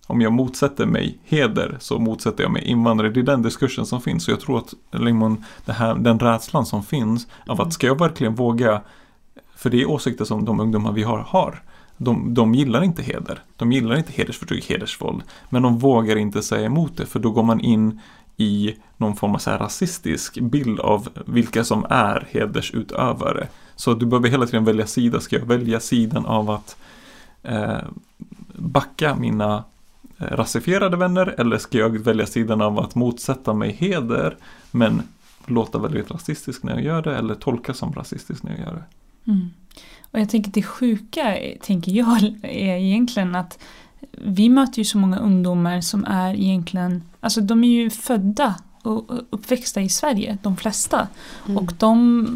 [0.07, 3.09] Om jag motsätter mig heder så motsätter jag mig invandrare.
[3.09, 4.23] Det är den diskursen som finns.
[4.23, 7.71] Så jag tror att Lemon, det här, den rädslan som finns av att mm.
[7.71, 8.81] ska jag verkligen våga,
[9.55, 11.63] för det är åsikter som de ungdomar vi har har.
[11.97, 13.43] De, de gillar inte heder.
[13.55, 15.23] De gillar inte hedersförtryck, hedersvåld.
[15.49, 17.99] Men de vågar inte säga emot det för då går man in
[18.41, 23.47] i någon form av så rasistisk bild av vilka som är hedersutövare.
[23.75, 25.19] Så du behöver hela tiden välja sida.
[25.19, 26.77] Ska jag välja sidan av att
[27.43, 27.77] eh,
[28.55, 29.63] backa mina
[30.17, 34.37] eh, rasifierade vänner eller ska jag välja sidan av att motsätta mig heder
[34.71, 35.01] men
[35.45, 38.83] låta väldigt rasistisk när jag gör det eller tolka som rasistisk när jag gör det.
[39.31, 39.49] Mm.
[40.11, 43.59] Och jag tänker det sjuka, tänker jag, är egentligen att
[44.11, 49.05] vi möter ju så många ungdomar som är egentligen, alltså de är ju födda och
[49.29, 51.07] uppväxta i Sverige, de flesta.
[51.45, 51.57] Mm.
[51.57, 52.27] Och de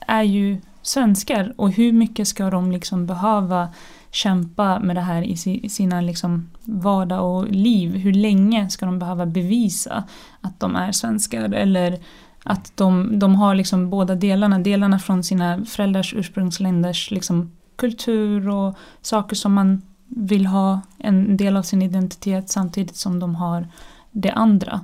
[0.00, 3.68] är ju svenskar och hur mycket ska de liksom behöva
[4.10, 7.96] kämpa med det här i sina liksom vardag och liv?
[7.96, 10.04] Hur länge ska de behöva bevisa
[10.40, 11.98] att de är svenskar eller
[12.42, 18.74] att de, de har liksom båda delarna, delarna från sina föräldrars ursprungsländers liksom kultur och
[19.02, 23.68] saker som man vill ha en del av sin identitet samtidigt som de har
[24.14, 24.80] det andra.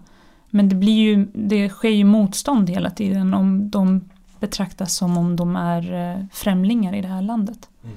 [0.50, 4.00] Men det, blir ju, det sker ju motstånd hela tiden om de
[4.40, 7.68] betraktas som om de är eh, främlingar i det här landet.
[7.84, 7.96] Mm.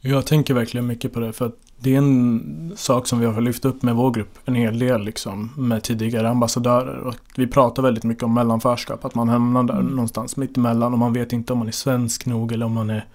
[0.00, 3.40] Jag tänker verkligen mycket på det för att det är en sak som vi har
[3.40, 6.98] lyft upp med vår grupp en hel del liksom med tidigare ambassadörer.
[6.98, 9.86] Och vi pratar väldigt mycket om mellanförskap, att man hamnar där mm.
[9.86, 12.90] någonstans mitt emellan och man vet inte om man är svensk nog eller om man
[12.90, 13.06] är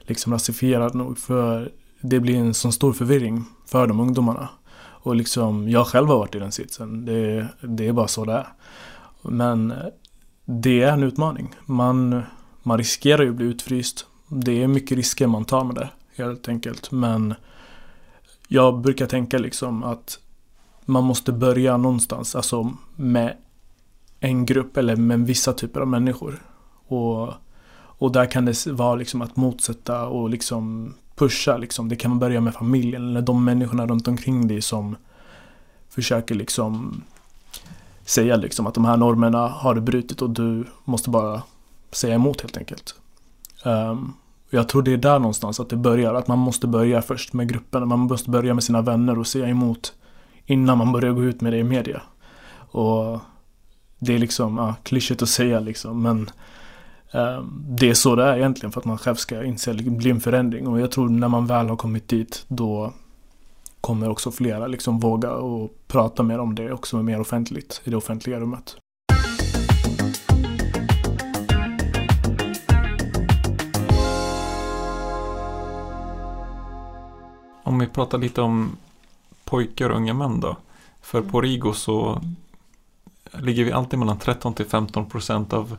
[0.00, 1.18] liksom rasifierad nog.
[1.18, 4.48] För det blir en sån stor förvirring för de ungdomarna.
[5.02, 7.04] Och liksom, jag själv har varit i den sitsen.
[7.04, 8.46] Det, det är bara så det är.
[9.22, 9.74] Men
[10.44, 11.54] det är en utmaning.
[11.66, 12.22] Man,
[12.62, 14.06] man riskerar ju att bli utfryst.
[14.28, 16.90] Det är mycket risker man tar med det, helt enkelt.
[16.90, 17.34] Men
[18.48, 20.18] jag brukar tänka liksom att
[20.84, 23.36] man måste börja någonstans, alltså med
[24.20, 26.42] en grupp eller med vissa typer av människor.
[26.86, 27.28] Och,
[27.72, 31.88] och där kan det vara liksom att motsätta och liksom pusha liksom.
[31.88, 34.96] Det kan börja med familjen eller de människorna runt omkring dig som
[35.88, 37.02] försöker liksom
[38.04, 41.42] säga liksom att de här normerna har du brutit och du måste bara
[41.92, 42.94] säga emot helt enkelt.
[43.64, 44.12] Um,
[44.50, 47.48] jag tror det är där någonstans att det börjar, att man måste börja först med
[47.48, 49.92] gruppen, man måste börja med sina vänner och säga emot
[50.46, 52.02] innan man börjar gå ut med det i media.
[52.72, 53.20] Och
[53.98, 56.30] det är liksom ja, klyschigt att säga liksom men
[57.12, 59.90] Ehm, det är så det är egentligen för att man själv ska inse att det
[59.90, 62.92] blir en förändring och jag tror när man väl har kommit dit då
[63.80, 67.96] kommer också flera liksom våga och prata mer om det också mer offentligt i det
[67.96, 68.76] offentliga rummet.
[77.62, 78.76] Om vi pratar lite om
[79.44, 80.56] pojkar och unga män då.
[81.00, 82.22] För på Rigo så
[83.32, 85.76] ligger vi alltid mellan 13 till 15 procent av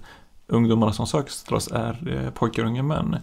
[0.52, 3.18] ungdomarna som söker till oss är eh, pojkar och unga män.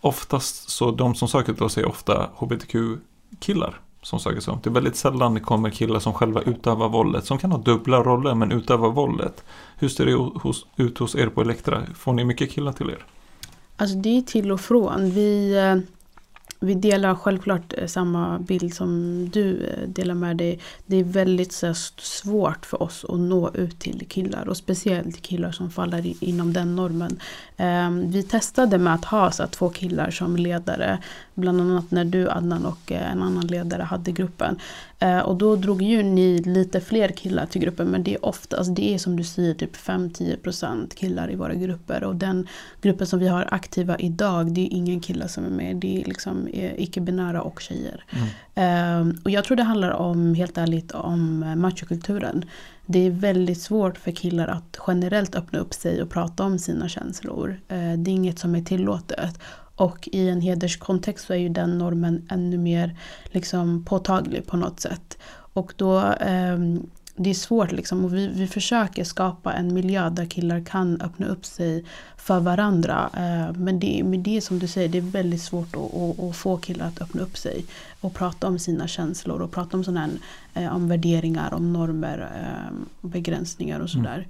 [0.00, 4.60] Oftast så de som söker till oss är ofta hbtq-killar som söker sig om.
[4.62, 8.02] Det är väldigt sällan det kommer killar som själva utövar våldet, som kan ha dubbla
[8.02, 9.44] roller men utövar våldet.
[9.76, 11.82] Hur ser det hos, ut hos er på Elektra?
[11.94, 13.06] Får ni mycket killar till er?
[13.76, 15.10] Alltså det är till och från.
[15.10, 15.76] Vi eh,
[16.64, 20.60] vi delar självklart eh, samma bild som du eh, delar med dig.
[20.86, 25.52] Det är väldigt så svårt för oss att nå ut till killar och speciellt killar
[25.52, 27.18] som faller inom den normen.
[27.56, 30.98] Ehm, vi testade med att ha så två killar som ledare.
[31.34, 34.58] Bland annat när du Adnan och eh, en annan ledare hade gruppen.
[35.24, 38.94] Och då drog ju ni lite fler killar till gruppen men det är oftast, det
[38.94, 42.04] är som du säger typ 5-10% killar i våra grupper.
[42.04, 42.48] Och den
[42.82, 45.76] gruppen som vi har aktiva idag det är ingen killar som är med.
[45.76, 48.04] Det är liksom icke-binära och tjejer.
[48.10, 49.08] Mm.
[49.08, 52.44] Uh, och jag tror det handlar om, helt ärligt, om machokulturen.
[52.86, 56.88] Det är väldigt svårt för killar att generellt öppna upp sig och prata om sina
[56.88, 57.60] känslor.
[57.68, 59.38] Det är inget som är tillåtet.
[59.76, 64.80] Och i en hederskontext så är ju den normen ännu mer liksom, påtaglig på något
[64.80, 65.18] sätt.
[65.52, 70.26] Och då um, det är svårt liksom och vi, vi försöker skapa en miljö där
[70.26, 71.84] killar kan öppna upp sig
[72.16, 73.10] för varandra.
[73.16, 76.36] Eh, men, det, men det som du säger, det är väldigt svårt att, att, att,
[76.36, 77.64] få killar att öppna upp sig
[78.00, 80.08] och prata om sina känslor och prata om sådana
[80.54, 84.14] här, eh, om värderingar, om normer, eh, begränsningar och sådär.
[84.14, 84.28] Mm.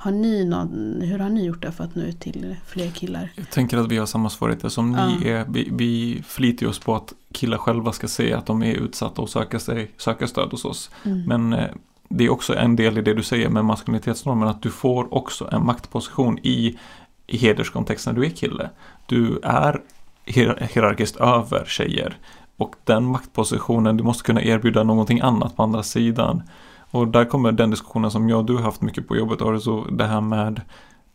[0.00, 3.30] Har ni någon, hur har ni gjort det för att nå ut till fler killar?
[3.34, 5.06] Jag tänker att vi har samma svårigheter som ja.
[5.08, 5.44] ni är.
[5.48, 9.28] Vi, vi flitar oss på att killar själva ska se att de är utsatta och
[9.28, 10.90] söka, sig, söka stöd hos oss.
[11.04, 11.24] Mm.
[11.26, 11.60] Men
[12.08, 15.48] det är också en del i det du säger med maskulinitetsnormen att du får också
[15.52, 16.78] en maktposition i,
[17.26, 18.70] i hederskontext när du är kille.
[19.06, 19.80] Du är
[20.24, 22.16] hierarkiskt över tjejer
[22.56, 26.42] och den maktpositionen, du måste kunna erbjuda någonting annat på andra sidan.
[26.90, 29.84] Och där kommer den diskussionen som jag och du har haft mycket på jobbet, Orzo,
[29.90, 30.60] det här med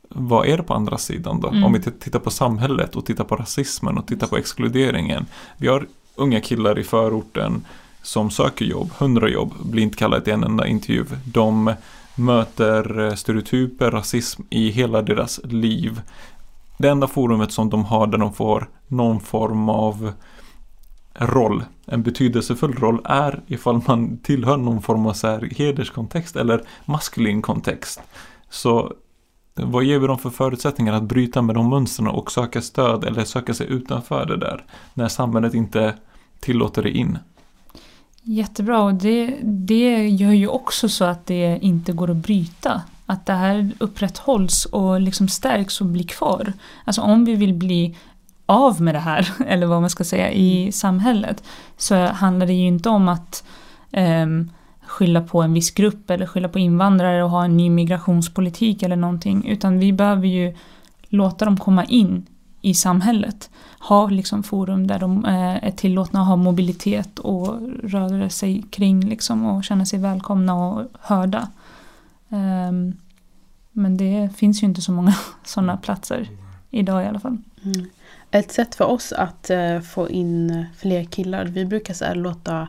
[0.10, 1.48] vad är det på andra sidan då?
[1.48, 1.64] Mm.
[1.64, 5.26] Om vi tittar på samhället och tittar på rasismen och tittar på exkluderingen.
[5.58, 7.66] Vi har unga killar i förorten
[8.02, 11.06] som söker jobb, 100 jobb, blir inte kallade till en enda intervju.
[11.26, 11.74] De
[12.16, 16.02] möter eh, stereotyper, rasism i hela deras liv.
[16.78, 20.12] Det enda forumet som de har där de får någon form av
[21.14, 26.62] roll, en betydelsefull roll, är ifall man tillhör någon form av så här hederskontext eller
[26.86, 28.02] maskulin kontext.
[28.50, 28.94] Så
[29.56, 33.24] vad ger vi dem för förutsättningar att bryta med de mönstren och söka stöd eller
[33.24, 35.94] söka sig utanför det där när samhället inte
[36.40, 37.18] tillåter det in?
[38.22, 42.82] Jättebra och det, det gör ju också så att det inte går att bryta.
[43.06, 46.54] Att det här upprätthålls och liksom stärks och blir kvar.
[46.86, 47.98] Alltså om vi vill bli
[48.46, 50.72] av med det här, eller vad man ska säga, i mm.
[50.72, 51.44] samhället.
[51.78, 53.44] Så handlar det ju inte om att
[53.92, 54.52] um,
[54.86, 58.96] skylla på en viss grupp eller skylla på invandrare och ha en ny migrationspolitik eller
[58.96, 59.48] någonting.
[59.48, 60.56] Utan vi behöver ju
[61.10, 62.26] låta dem komma in
[62.62, 68.30] i samhället ha liksom forum där de eh, är tillåtna att ha mobilitet och röra
[68.30, 71.48] sig kring liksom och känna sig välkomna och hörda.
[72.30, 72.98] Um,
[73.72, 76.30] men det finns ju inte så många sådana platser
[76.70, 77.38] idag i alla fall.
[77.64, 77.86] Mm.
[78.34, 82.68] Ett sätt för oss att eh, få in fler killar, vi brukar så här, låta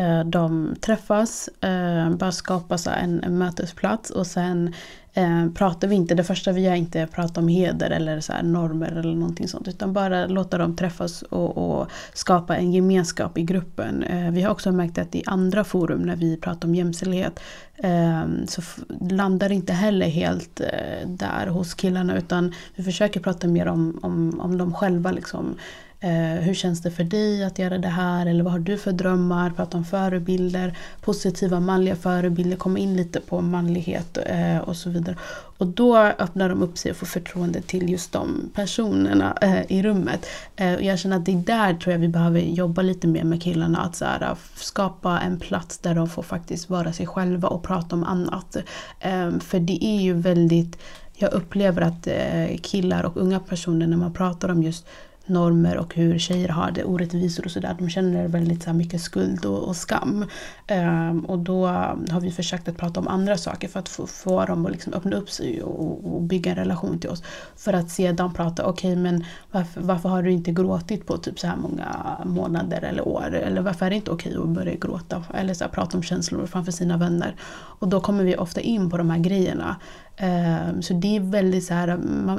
[0.00, 4.74] uh, dem träffas, eh, bara skapa så en, en mötesplats och sen
[5.18, 8.20] eh, pratar vi inte, det första vi gör är inte att prata om heder eller
[8.20, 9.68] så normer eller någonting sånt.
[9.68, 14.02] Utan bara låta dem träffas och, och skapa en gemenskap i gruppen.
[14.02, 17.67] Eh, vi har också märkt att i andra forum när vi pratar om jämställdhet eh,
[17.82, 18.62] Ehm, så
[19.00, 23.98] landar det inte heller helt eh, där hos killarna utan vi försöker prata mer om,
[24.02, 25.12] om, om dem själva.
[25.12, 25.56] Liksom
[26.00, 28.26] Eh, hur känns det för dig att göra det här?
[28.26, 29.50] Eller vad har du för drömmar?
[29.50, 35.16] Prata om förebilder, positiva manliga förebilder, komma in lite på manlighet eh, och så vidare.
[35.58, 39.82] Och då öppnar de upp sig och får förtroende till just de personerna eh, i
[39.82, 40.26] rummet.
[40.56, 43.42] Eh, jag känner att det är där tror jag vi behöver jobba lite mer med
[43.42, 43.78] killarna.
[43.78, 47.62] Att så här, eh, skapa en plats där de får faktiskt vara sig själva och
[47.62, 48.56] prata om annat.
[49.00, 50.78] Eh, för det är ju väldigt
[51.20, 54.86] jag upplever att eh, killar och unga personer när man pratar om just
[55.28, 57.76] normer och hur tjejer har det, orättvisor och sådär.
[57.78, 60.24] De känner väldigt så mycket skuld och, och skam.
[60.70, 64.44] Um, och då har vi försökt att prata om andra saker för att få, få
[64.44, 67.22] dem att liksom öppna upp sig och, och, bygga en relation till oss.
[67.56, 71.38] För att sedan prata, okej okay, men varför, varför, har du inte gråtit på typ
[71.38, 73.34] så här många månader eller år?
[73.34, 75.24] Eller varför är det inte okej okay att börja gråta?
[75.34, 77.36] Eller så här, prata om känslor framför sina vänner.
[77.80, 79.76] Och då kommer vi ofta in på de här grejerna.
[80.22, 81.88] Um, så det är väldigt så här,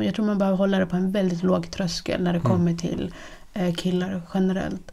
[0.03, 2.51] jag tror man behöver hålla det på en väldigt låg tröskel när det mm.
[2.51, 3.13] kommer till
[3.59, 4.91] uh, killar generellt.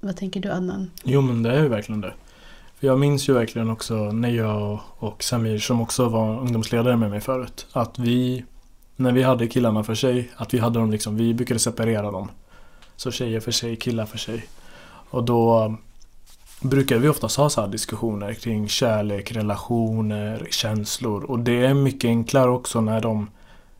[0.00, 0.90] Vad tänker du Adnan?
[1.04, 2.14] Jo men det är ju verkligen det.
[2.78, 7.10] För jag minns ju verkligen också när jag och Samir som också var ungdomsledare med
[7.10, 7.66] mig förut.
[7.72, 8.44] Att vi,
[8.96, 12.30] när vi hade killarna för sig, att vi hade dem liksom, vi brukade separera dem.
[12.96, 14.46] Så tjejer för sig, killar för sig.
[15.10, 15.76] Och då
[16.62, 21.24] brukar vi oftast ha så här diskussioner kring kärlek, relationer, känslor.
[21.24, 23.30] Och det är mycket enklare också när de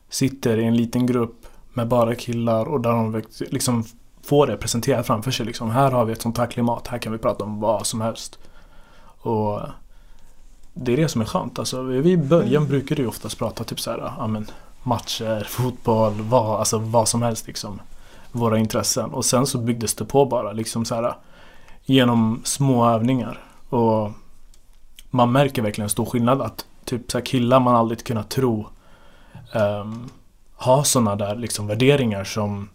[0.09, 3.85] sitter i en liten grupp med bara killar och där de liksom
[4.23, 5.47] får det presenterat framför sig.
[5.47, 5.71] Liksom.
[5.71, 8.39] Här har vi ett sånt här klimat, här kan vi prata om vad som helst.
[9.21, 9.61] Och
[10.75, 11.59] det är det som är skönt.
[11.59, 12.69] Alltså, I början mm.
[12.69, 14.47] brukar du oftast prata typ så här, ja, men,
[14.83, 17.47] matcher, fotboll, vad, alltså, vad som helst.
[17.47, 17.81] Liksom.
[18.33, 19.11] Våra intressen.
[19.11, 20.53] Och sen så byggdes det på bara.
[20.53, 21.15] Liksom så här,
[21.85, 23.45] genom små övningar.
[23.69, 24.11] Och
[25.11, 28.67] man märker verkligen en stor skillnad att typ så här killar man aldrig kunnat tro
[29.53, 30.11] ehm, um,
[30.55, 32.69] har sådana där liksom värderingar som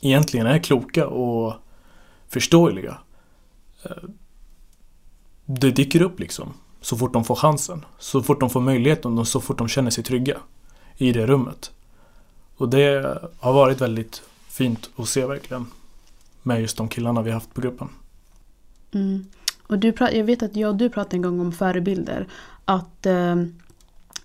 [0.00, 1.54] egentligen är kloka och
[2.28, 2.98] förståeliga.
[3.86, 4.08] Uh,
[5.44, 6.52] det dyker upp liksom.
[6.80, 7.84] Så fort de får chansen.
[7.98, 10.36] Så fort de får möjligheten och så fort de känner sig trygga
[10.96, 11.70] i det rummet.
[12.56, 15.66] Och det har varit väldigt fint att se verkligen.
[16.42, 17.88] Med just de killarna vi haft på gruppen.
[18.94, 19.24] Mm.
[19.66, 22.26] Och du, jag vet att jag och du pratade en gång om förebilder.
[22.64, 23.36] Att eh,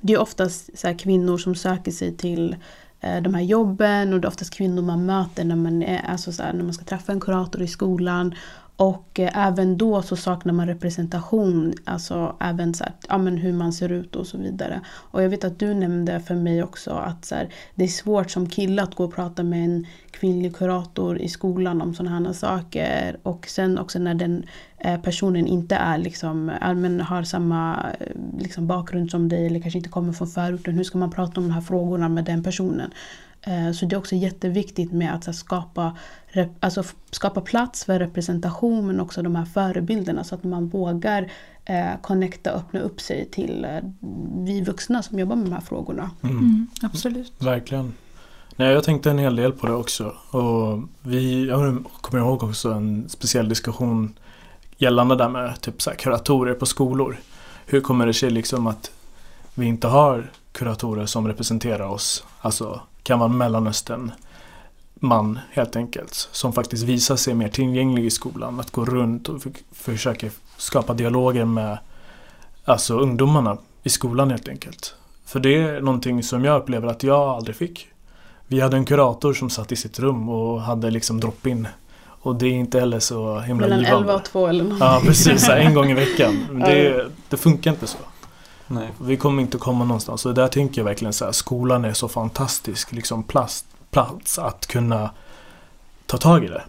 [0.01, 2.55] det är oftast så kvinnor som söker sig till
[2.99, 6.31] eh, de här jobben och det är oftast kvinnor man möter när man, är, alltså
[6.31, 8.35] så här, när man ska träffa en kurator i skolan.
[8.81, 13.53] Och eh, även då så saknar man representation, alltså även så här, ja, men hur
[13.53, 14.81] man ser ut och så vidare.
[14.87, 18.31] Och jag vet att du nämnde för mig också att så här, det är svårt
[18.31, 22.33] som kille att gå och prata med en kvinnlig kurator i skolan om sådana här
[22.33, 23.17] saker.
[23.23, 24.45] Och sen också när den
[24.77, 28.07] eh, personen inte är liksom, men har samma eh,
[28.39, 30.75] liksom, bakgrund som dig eller kanske inte kommer från förorten.
[30.75, 32.91] Hur ska man prata om de här frågorna med den personen?
[33.41, 35.97] Eh, så det är också jätteviktigt med att skapa,
[36.59, 41.31] alltså skapa plats för representation men också de här förebilderna så att man vågar
[41.65, 43.79] eh, connecta och öppna upp sig till eh,
[44.45, 46.11] vi vuxna som jobbar med de här frågorna.
[46.21, 46.37] Mm.
[46.37, 47.33] Mm, absolut.
[47.39, 47.93] Verkligen.
[48.55, 50.15] Nej, jag tänkte en hel del på det också.
[50.31, 54.13] Och vi, jag kommer ihåg också en speciell diskussion
[54.77, 57.19] gällande där med typ så här, kuratorer på skolor.
[57.65, 58.91] Hur kommer det sig liksom att
[59.55, 62.23] vi inte har kuratorer som representerar oss?
[62.41, 64.11] Alltså kan vara en Mellanöstern
[64.93, 66.29] man helt enkelt.
[66.31, 68.59] Som faktiskt visar sig mer tillgänglig i skolan.
[68.59, 71.77] Att gå runt och försöka skapa dialoger med
[72.65, 74.95] alltså ungdomarna i skolan helt enkelt.
[75.25, 77.87] För det är någonting som jag upplever att jag aldrig fick.
[78.47, 81.67] Vi hade en kurator som satt i sitt rum och hade liksom drop-in.
[82.03, 83.97] Och det är inte heller så himla Mellan givande.
[83.97, 84.79] 11 och 2 eller något.
[84.79, 86.61] Ja precis, en gång i veckan.
[86.65, 87.97] Det, det funkar inte så.
[88.71, 88.89] Nej.
[89.01, 90.25] Vi kommer inte komma någonstans.
[90.25, 94.67] Och där tänker jag verkligen så här, skolan är så fantastisk liksom plats, plats att
[94.67, 95.09] kunna
[96.05, 96.63] ta tag i det.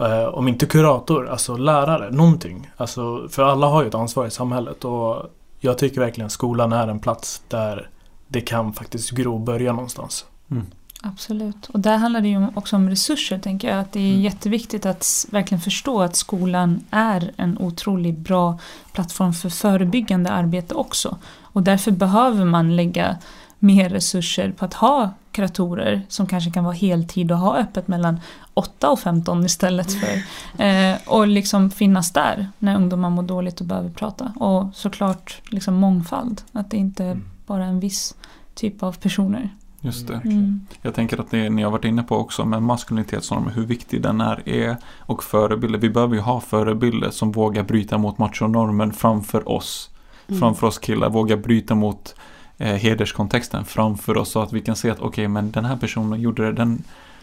[0.00, 2.70] Uh, om inte kurator, alltså lärare, någonting.
[2.76, 6.88] Alltså, för alla har ju ett ansvar i samhället och jag tycker verkligen skolan är
[6.88, 7.90] en plats där
[8.28, 10.26] det kan faktiskt gro och börja någonstans.
[10.50, 10.66] Mm.
[11.02, 11.66] Absolut.
[11.66, 13.80] Och där handlar det ju också om resurser tänker jag.
[13.80, 14.20] Att det är mm.
[14.20, 18.58] jätteviktigt att verkligen förstå att skolan är en otroligt bra
[18.92, 21.18] plattform för förebyggande arbete också.
[21.42, 23.16] Och därför behöver man lägga
[23.58, 28.20] mer resurser på att ha kuratorer som kanske kan vara heltid och ha öppet mellan
[28.54, 30.22] 8 och 15 istället för
[30.64, 34.32] eh, och liksom finnas där när ungdomar mår dåligt och behöver prata.
[34.36, 37.24] Och såklart liksom mångfald, att det inte mm.
[37.46, 38.14] bara är en viss
[38.54, 39.50] typ av personer.
[39.80, 40.20] Just det.
[40.24, 40.66] Mm.
[40.82, 44.20] Jag tänker att det ni har varit inne på också med maskulinitetsnormer, hur viktig den
[44.20, 45.78] är, är och förebilder.
[45.78, 49.90] Vi behöver ju ha förebilder som vågar bryta mot machonormen framför oss.
[50.28, 50.40] Mm.
[50.40, 52.14] Framför oss killar, våga bryta mot
[52.58, 55.76] eh, hederskontexten framför oss så att vi kan se att okej, okay, men den här
[55.76, 56.82] personen gjorde det, den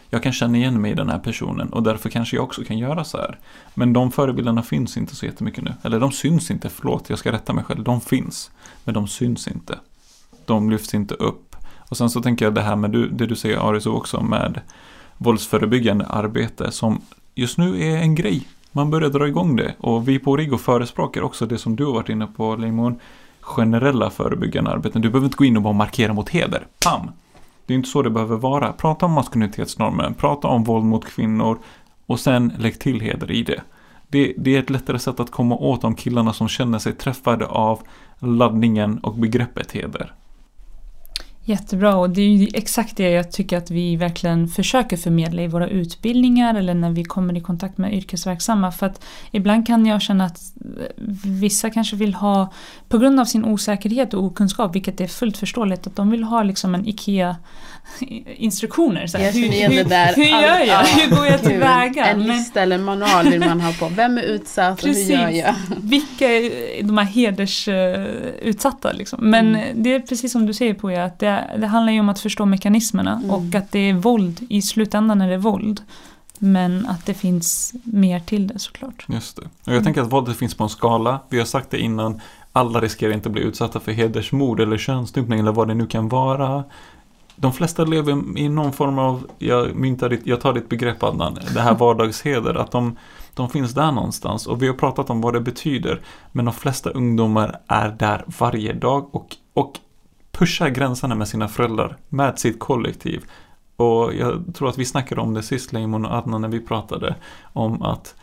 [0.09, 2.77] jag kan känna igen mig i den här personen och därför kanske jag också kan
[2.77, 3.39] göra så här.
[3.73, 5.73] Men de förebilderna finns inte så jättemycket nu.
[5.83, 7.83] Eller de syns inte, förlåt, jag ska rätta mig själv.
[7.83, 8.51] De finns,
[8.83, 9.79] men de syns inte.
[10.45, 11.54] De lyfts inte upp.
[11.89, 14.61] Och sen så tänker jag det här med du, det du säger Ariso också med
[15.17, 17.01] våldsförebyggande arbete som
[17.35, 18.47] just nu är en grej.
[18.71, 21.93] Man börjar dra igång det och vi på Rigo förespråkar också det som du har
[21.93, 22.99] varit inne på Limon.
[23.41, 25.01] Generella förebyggande arbeten.
[25.01, 26.67] Du behöver inte gå in och bara markera mot heder.
[26.85, 27.11] Pam!
[27.65, 28.73] Det är inte så det behöver vara.
[28.73, 31.57] Prata om maskulinitetsnormen, prata om våld mot kvinnor
[32.05, 33.61] och sen lägg till heder i det.
[34.07, 34.33] det.
[34.37, 37.79] Det är ett lättare sätt att komma åt de killarna som känner sig träffade av
[38.19, 40.13] laddningen och begreppet heder.
[41.47, 45.47] Jättebra och det är ju exakt det jag tycker att vi verkligen försöker förmedla i
[45.47, 48.71] våra utbildningar eller när vi kommer i kontakt med yrkesverksamma.
[48.71, 50.41] För att ibland kan jag känna att
[51.23, 52.53] vissa kanske vill ha,
[52.89, 56.43] på grund av sin osäkerhet och okunskap, vilket är fullt förståeligt, att de vill ha
[56.43, 57.35] liksom en IKEA
[58.37, 59.07] instruktioner.
[59.07, 60.15] Så här, igen det där.
[60.15, 60.67] Hur gör jag?
[60.67, 62.05] Ja, hur går jag tillväga?
[62.05, 63.87] En lista eller en manual vill man ha på.
[63.95, 65.09] Vem är utsatt Precis.
[65.09, 65.55] och hur gör jag?
[65.81, 68.91] Vilka är de här hedersutsatta?
[68.91, 69.29] Liksom.
[69.29, 69.83] Men mm.
[69.83, 72.45] det är precis som du säger Poja, att det, det handlar ju om att förstå
[72.45, 73.31] mekanismerna mm.
[73.31, 74.45] och att det är våld.
[74.49, 75.81] I slutändan är det våld.
[76.39, 79.05] Men att det finns mer till det såklart.
[79.09, 79.41] Just det.
[79.41, 79.83] Och jag mm.
[79.83, 81.19] tänker att våldet finns på en skala.
[81.29, 82.21] Vi har sagt det innan.
[82.51, 86.09] Alla riskerar inte att bli utsatta för hedersmord eller könsstympning eller vad det nu kan
[86.09, 86.63] vara
[87.35, 91.37] de flesta lever i någon form av, jag, myntar ditt, jag tar ditt begrepp Adnan,
[91.53, 92.97] det här vardagsheder, att de,
[93.33, 94.47] de finns där någonstans.
[94.47, 98.73] Och vi har pratat om vad det betyder, men de flesta ungdomar är där varje
[98.73, 99.79] dag och, och
[100.31, 103.23] pushar gränserna med sina föräldrar, med sitt kollektiv.
[103.75, 107.15] Och jag tror att vi snackade om det sist, Leimon och Adnan, när vi pratade
[107.53, 108.15] om att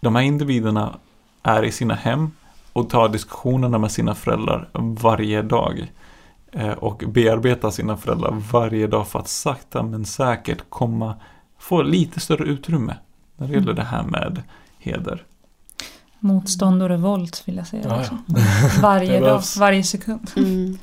[0.00, 0.98] de här individerna
[1.42, 2.30] är i sina hem
[2.72, 5.92] och tar diskussionerna med sina föräldrar varje dag.
[6.52, 11.14] Eh, och bearbeta sina föräldrar varje dag för att sakta men säkert komma,
[11.58, 12.96] få lite större utrymme
[13.36, 13.76] när det gäller mm.
[13.76, 14.42] det här med
[14.78, 15.24] heder.
[16.18, 18.18] Motstånd och revolt vill jag säga ja, också.
[18.26, 18.40] Ja.
[18.82, 20.30] Varje dag, varje sekund.
[20.36, 20.78] Mm.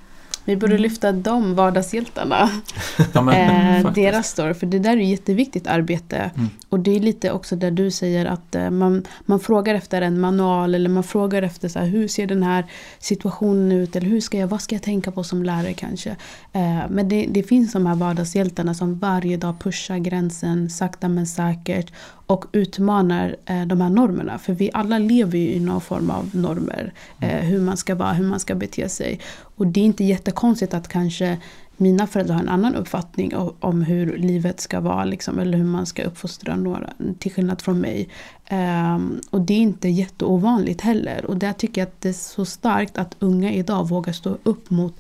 [0.48, 0.82] Vi borde mm.
[0.82, 2.50] lyfta de vardagshjältarna.
[3.14, 4.54] Ja, men, eh, deras story.
[4.54, 6.32] För det där är jätteviktigt arbete.
[6.36, 6.50] Mm.
[6.70, 10.20] Och det är lite också där du säger att eh, man, man frågar efter en
[10.20, 10.76] manual.
[10.76, 12.66] Eller man frågar efter så här, hur ser den här
[13.00, 13.96] situationen ut.
[13.96, 16.10] Eller hur ska jag, vad ska jag tänka på som lärare kanske.
[16.54, 21.28] Eh, men det, det finns de här vardagshjältarna som varje dag pushar gränsen sakta men
[21.28, 21.92] säkert
[22.28, 24.38] och utmanar eh, de här normerna.
[24.38, 26.94] För vi alla lever ju i någon form av normer.
[27.22, 29.20] Eh, hur man ska vara, hur man ska bete sig.
[29.40, 31.38] Och det är inte jättekonstigt att kanske
[31.78, 35.86] mina föräldrar har en annan uppfattning om hur livet ska vara, liksom, eller hur man
[35.86, 38.10] ska uppfostra några, till skillnad från mig.
[38.52, 41.26] Um, och det är inte jätteovanligt heller.
[41.26, 44.70] Och där tycker jag att det är så starkt att unga idag vågar stå upp
[44.70, 44.96] mot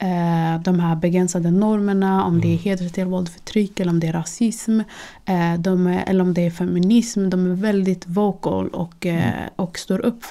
[0.00, 0.56] mm.
[0.56, 2.40] uh, de här begränsade normerna, om mm.
[2.40, 2.62] det är mm.
[2.62, 6.46] hedersrelaterat våld och förtryck, eller om det är rasism, uh, de är, eller om det
[6.46, 7.30] är feminism.
[7.30, 9.48] De är väldigt vocal och, uh, mm.
[9.56, 10.24] och står upp.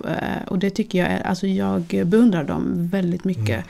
[0.47, 3.65] och det tycker jag är, alltså jag beundrar dem väldigt mycket.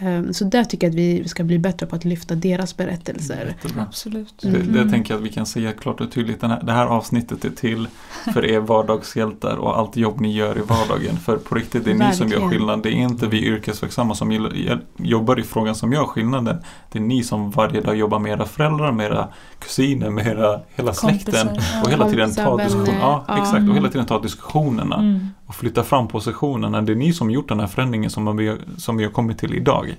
[0.00, 0.24] Mm.
[0.24, 3.54] Ehm, så där tycker jag att vi ska bli bättre på att lyfta deras berättelser.
[3.78, 4.44] Absolut.
[4.44, 4.72] Mm.
[4.72, 6.42] Det, det tänker jag att vi kan säga klart och tydligt.
[6.42, 7.88] Här, det här avsnittet är till
[8.34, 11.16] för er vardagshjältar och allt jobb ni gör i vardagen.
[11.16, 12.82] För på riktigt, det är ni som gör skillnad.
[12.82, 14.50] Det är inte vi yrkesverksamma som
[14.96, 16.56] jobbar i frågan som gör skillnaden.
[16.92, 19.28] Det är ni som varje dag jobbar med era föräldrar, med era
[19.58, 21.48] kusiner, med era, hela släkten.
[21.84, 24.96] Och hela tiden tar diskussion, ja, exakt, och hela tiden tar diskussionerna.
[24.96, 26.82] Mm och flytta fram positionerna.
[26.82, 29.54] Det är ni som gjort den här förändringen som vi, som vi har kommit till
[29.54, 29.96] idag.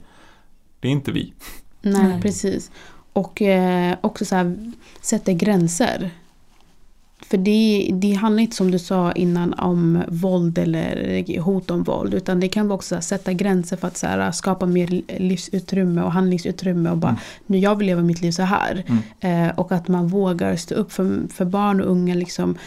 [0.80, 1.34] Det är inte vi.
[1.82, 2.22] Nej, Nej.
[2.22, 2.72] precis.
[3.14, 6.10] Och eh, också så här, sätta gränser.
[7.20, 12.14] För det, det handlar inte som du sa innan om våld eller hot om våld.
[12.14, 16.12] Utan det kan vara också sätta gränser för att så här, skapa mer livsutrymme och
[16.12, 16.90] handlingsutrymme.
[16.90, 17.22] Och bara, mm.
[17.46, 18.84] nu jag vill leva mitt liv så här.
[18.88, 19.50] Mm.
[19.50, 22.16] Eh, och att man vågar stå upp för, för barn och unga.
[22.16, 22.58] Liksom,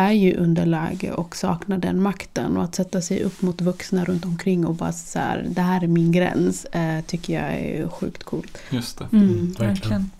[0.00, 2.56] är ju underläge och saknar den makten.
[2.56, 5.82] Och att sätta sig upp mot vuxna runt omkring och bara så här, det här
[5.82, 8.58] är min gräns, eh, tycker jag är sjukt coolt.
[8.70, 9.08] Just det.
[9.12, 10.10] Mm, mm, verkligen.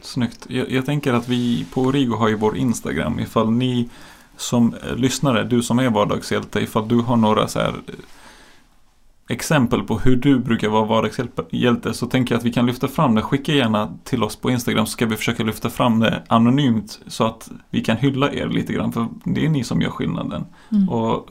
[0.00, 0.46] Snyggt.
[0.48, 3.20] Jag, jag, tänker att vi på Origo har ju vår Instagram.
[3.20, 3.88] Ifall ni
[4.36, 7.74] som eh, lyssnare, du som är vardagshjälte, ifall du har några så här
[9.28, 13.14] exempel på hur du brukar vara vardagshjälte så tänker jag att vi kan lyfta fram
[13.14, 13.22] det.
[13.22, 17.24] Skicka gärna till oss på Instagram så ska vi försöka lyfta fram det anonymt så
[17.24, 20.44] att vi kan hylla er lite grann för det är ni som gör skillnaden.
[20.72, 20.88] Mm.
[20.88, 21.28] Och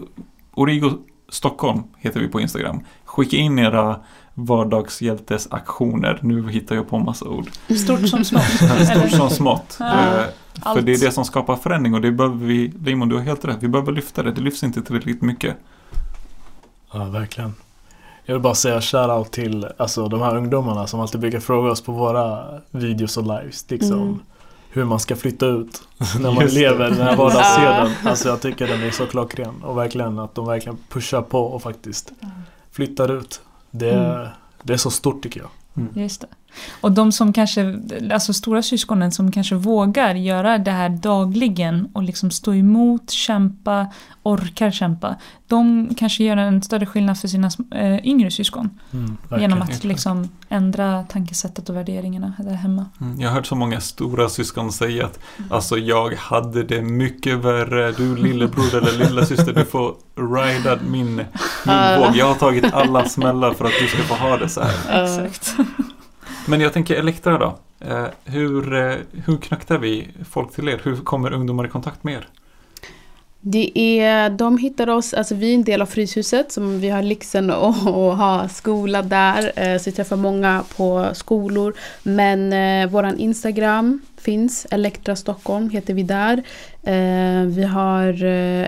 [0.54, 0.92] Origo
[1.30, 2.80] Stockholm heter vi på Instagram.
[3.06, 4.00] Skicka in era
[4.34, 6.20] vardagshjältesaktioner.
[6.22, 7.50] Nu hittar jag på massa ord.
[7.78, 8.44] Stort som smått.
[8.92, 9.78] Stort som smått.
[9.80, 10.26] Ja, eh,
[10.74, 13.46] för det är det som skapar förändring och det behöver vi, Limon du har helt
[13.46, 14.32] rätt, vi behöver lyfta det.
[14.32, 15.56] Det lyfts inte tillräckligt mycket.
[16.92, 17.54] Ja, verkligen.
[18.26, 21.82] Jag vill bara säga shoutout till alltså, de här ungdomarna som alltid brukar fråga oss
[21.82, 23.66] på våra videos och lives.
[23.70, 24.20] Liksom, mm.
[24.70, 25.82] hur man ska flytta ut
[26.20, 27.92] när man Just lever den här vardagsseden.
[28.10, 29.64] Alltså jag tycker den är så klockren.
[29.64, 32.12] Och verkligen att de verkligen pushar på och faktiskt
[32.72, 33.42] flyttar ut.
[33.72, 34.28] Det, mm.
[34.64, 35.50] det är så stort tycker jag.
[35.78, 36.04] Mm.
[36.04, 36.28] Just det.
[36.82, 37.80] Och de som kanske,
[38.14, 43.88] alltså stora syskonen som kanske vågar göra det här dagligen och liksom stå emot, kämpa,
[44.24, 45.16] orkar kämpa.
[45.48, 48.70] De kanske gör en större skillnad för sina äh, yngre syskon.
[48.94, 52.86] Mm, genom att liksom ändra tankesättet och värderingarna där hemma.
[53.02, 55.52] Mm, jag har hört så många stora syskon säga att mm.
[55.52, 57.92] alltså jag hade det mycket värre.
[57.92, 61.16] Du lillebror eller lilla syster du får rida min,
[61.66, 62.16] min våg.
[62.16, 65.04] Jag har tagit alla smällar för att du ska få ha det så här.
[65.04, 65.56] Exakt.
[66.48, 67.58] Men jag tänker Elektra då.
[67.80, 70.82] Eh, hur, eh, hur knaktar vi folk till er?
[70.84, 72.28] Hur kommer ungdomar i kontakt med er?
[73.46, 77.02] Det är, de hittar oss, alltså vi är en del av Fryshuset som vi har
[77.02, 77.76] lyxen att
[78.18, 79.52] ha skola där.
[79.56, 81.74] Eh, så vi träffar många på skolor.
[82.04, 86.44] Men eh, våran Instagram finns, Elektra Stockholm heter vi där.
[86.84, 88.24] Eh, vi har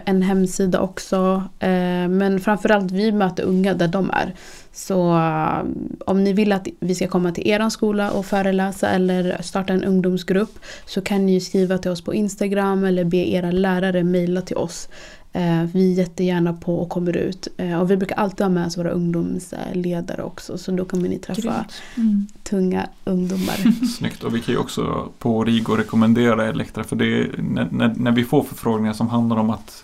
[0.06, 1.44] en hemsida också.
[1.60, 4.34] Eh, men framförallt vi möter unga där de är.
[4.76, 5.66] Så uh,
[6.06, 9.84] om ni vill att vi ska komma till er skola och föreläsa eller starta en
[9.84, 14.58] ungdomsgrupp så kan ni skriva till oss på Instagram eller be era lärare mejla till
[14.58, 14.90] oss.
[15.36, 17.48] Uh, vi är jättegärna på och kommer ut.
[17.62, 21.20] Uh, och vi brukar alltid ha med oss våra ungdomsledare också så då kommer ni
[21.20, 21.66] träffa
[21.96, 22.28] mm.
[22.44, 23.86] tunga ungdomar.
[23.98, 27.94] Snyggt och vi kan ju också på Rigo rekommendera Elektra för det är när, när,
[27.96, 29.84] när vi får förfrågningar som handlar om att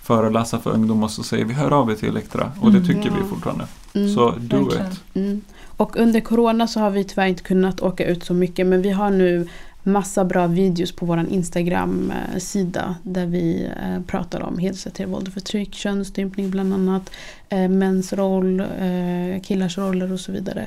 [0.00, 3.08] föreläsa för ungdomar så säger vi hör av er till Elektra och det mm, tycker
[3.08, 3.22] ja.
[3.22, 3.66] vi fortfarande.
[3.94, 4.92] Mm, så do verkligen.
[4.92, 5.00] it.
[5.14, 5.40] Mm.
[5.76, 8.90] Och under Corona så har vi tyvärr inte kunnat åka ut så mycket men vi
[8.90, 9.48] har nu
[9.82, 15.74] massa bra videos på vår Instagram-sida där vi eh, pratar om hedersrelaterat våld och förtryck,
[15.74, 17.10] könsstympning bland annat,
[17.48, 20.66] eh, mäns roll, eh, killars roller och så vidare.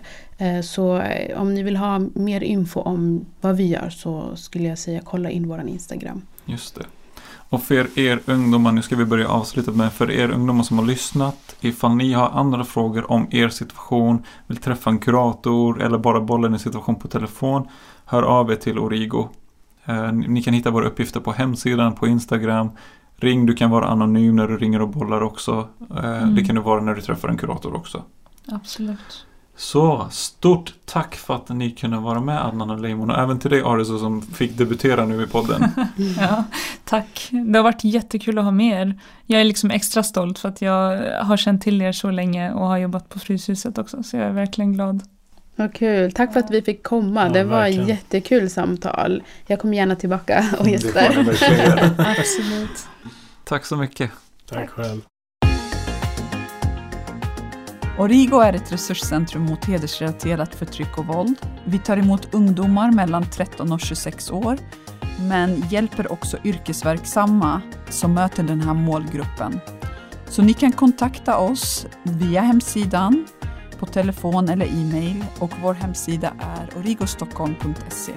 [0.64, 1.02] Så
[1.36, 5.30] om ni vill ha mer info om vad vi gör så skulle jag säga kolla
[5.30, 6.22] in vår Instagram.
[6.46, 6.86] Just det.
[7.56, 10.86] Och för er ungdomar, nu ska vi börja avsluta med för er ungdomar som har
[10.86, 11.56] lyssnat.
[11.62, 16.48] Ifall ni har andra frågor om er situation, vill träffa en kurator eller bara bolla
[16.48, 17.68] en situation på telefon.
[18.06, 19.30] Hör av er till Origo.
[19.86, 22.70] Eh, ni kan hitta våra uppgifter på hemsidan, på Instagram.
[23.16, 25.68] Ring, du kan vara anonym när du ringer och bollar också.
[25.98, 26.36] Eh, mm.
[26.36, 28.04] Det kan du vara när du träffar en kurator också.
[28.48, 29.26] Absolut.
[29.58, 33.50] Så, stort tack för att ni kunde vara med Adnan och Leimon och även till
[33.52, 35.64] dig Arizo som fick debutera nu i podden.
[36.20, 36.44] ja,
[36.84, 37.30] tack.
[37.32, 39.00] Det har varit jättekul att ha med er.
[39.26, 42.68] Jag är liksom extra stolt för att jag har känt till er så länge och
[42.68, 45.04] har jobbat på Fryshuset också så jag är verkligen glad.
[45.56, 47.28] Vad kul, tack för att vi fick komma.
[47.28, 47.84] Ja, det var verkligen.
[47.84, 49.24] ett jättekul samtal.
[49.48, 51.36] Jag kommer gärna tillbaka och gäster.
[52.20, 52.88] Absolut.
[53.44, 54.12] Tack så mycket.
[54.50, 55.02] Tack själv.
[57.98, 61.36] Origo är ett resurscentrum mot hedersrelaterat förtryck och våld.
[61.66, 64.58] Vi tar emot ungdomar mellan 13 och 26 år,
[65.20, 69.60] men hjälper också yrkesverksamma som möter den här målgruppen.
[70.30, 73.26] Så ni kan kontakta oss via hemsidan,
[73.80, 78.14] på telefon eller e-mail och vår hemsida är origostockholm.se.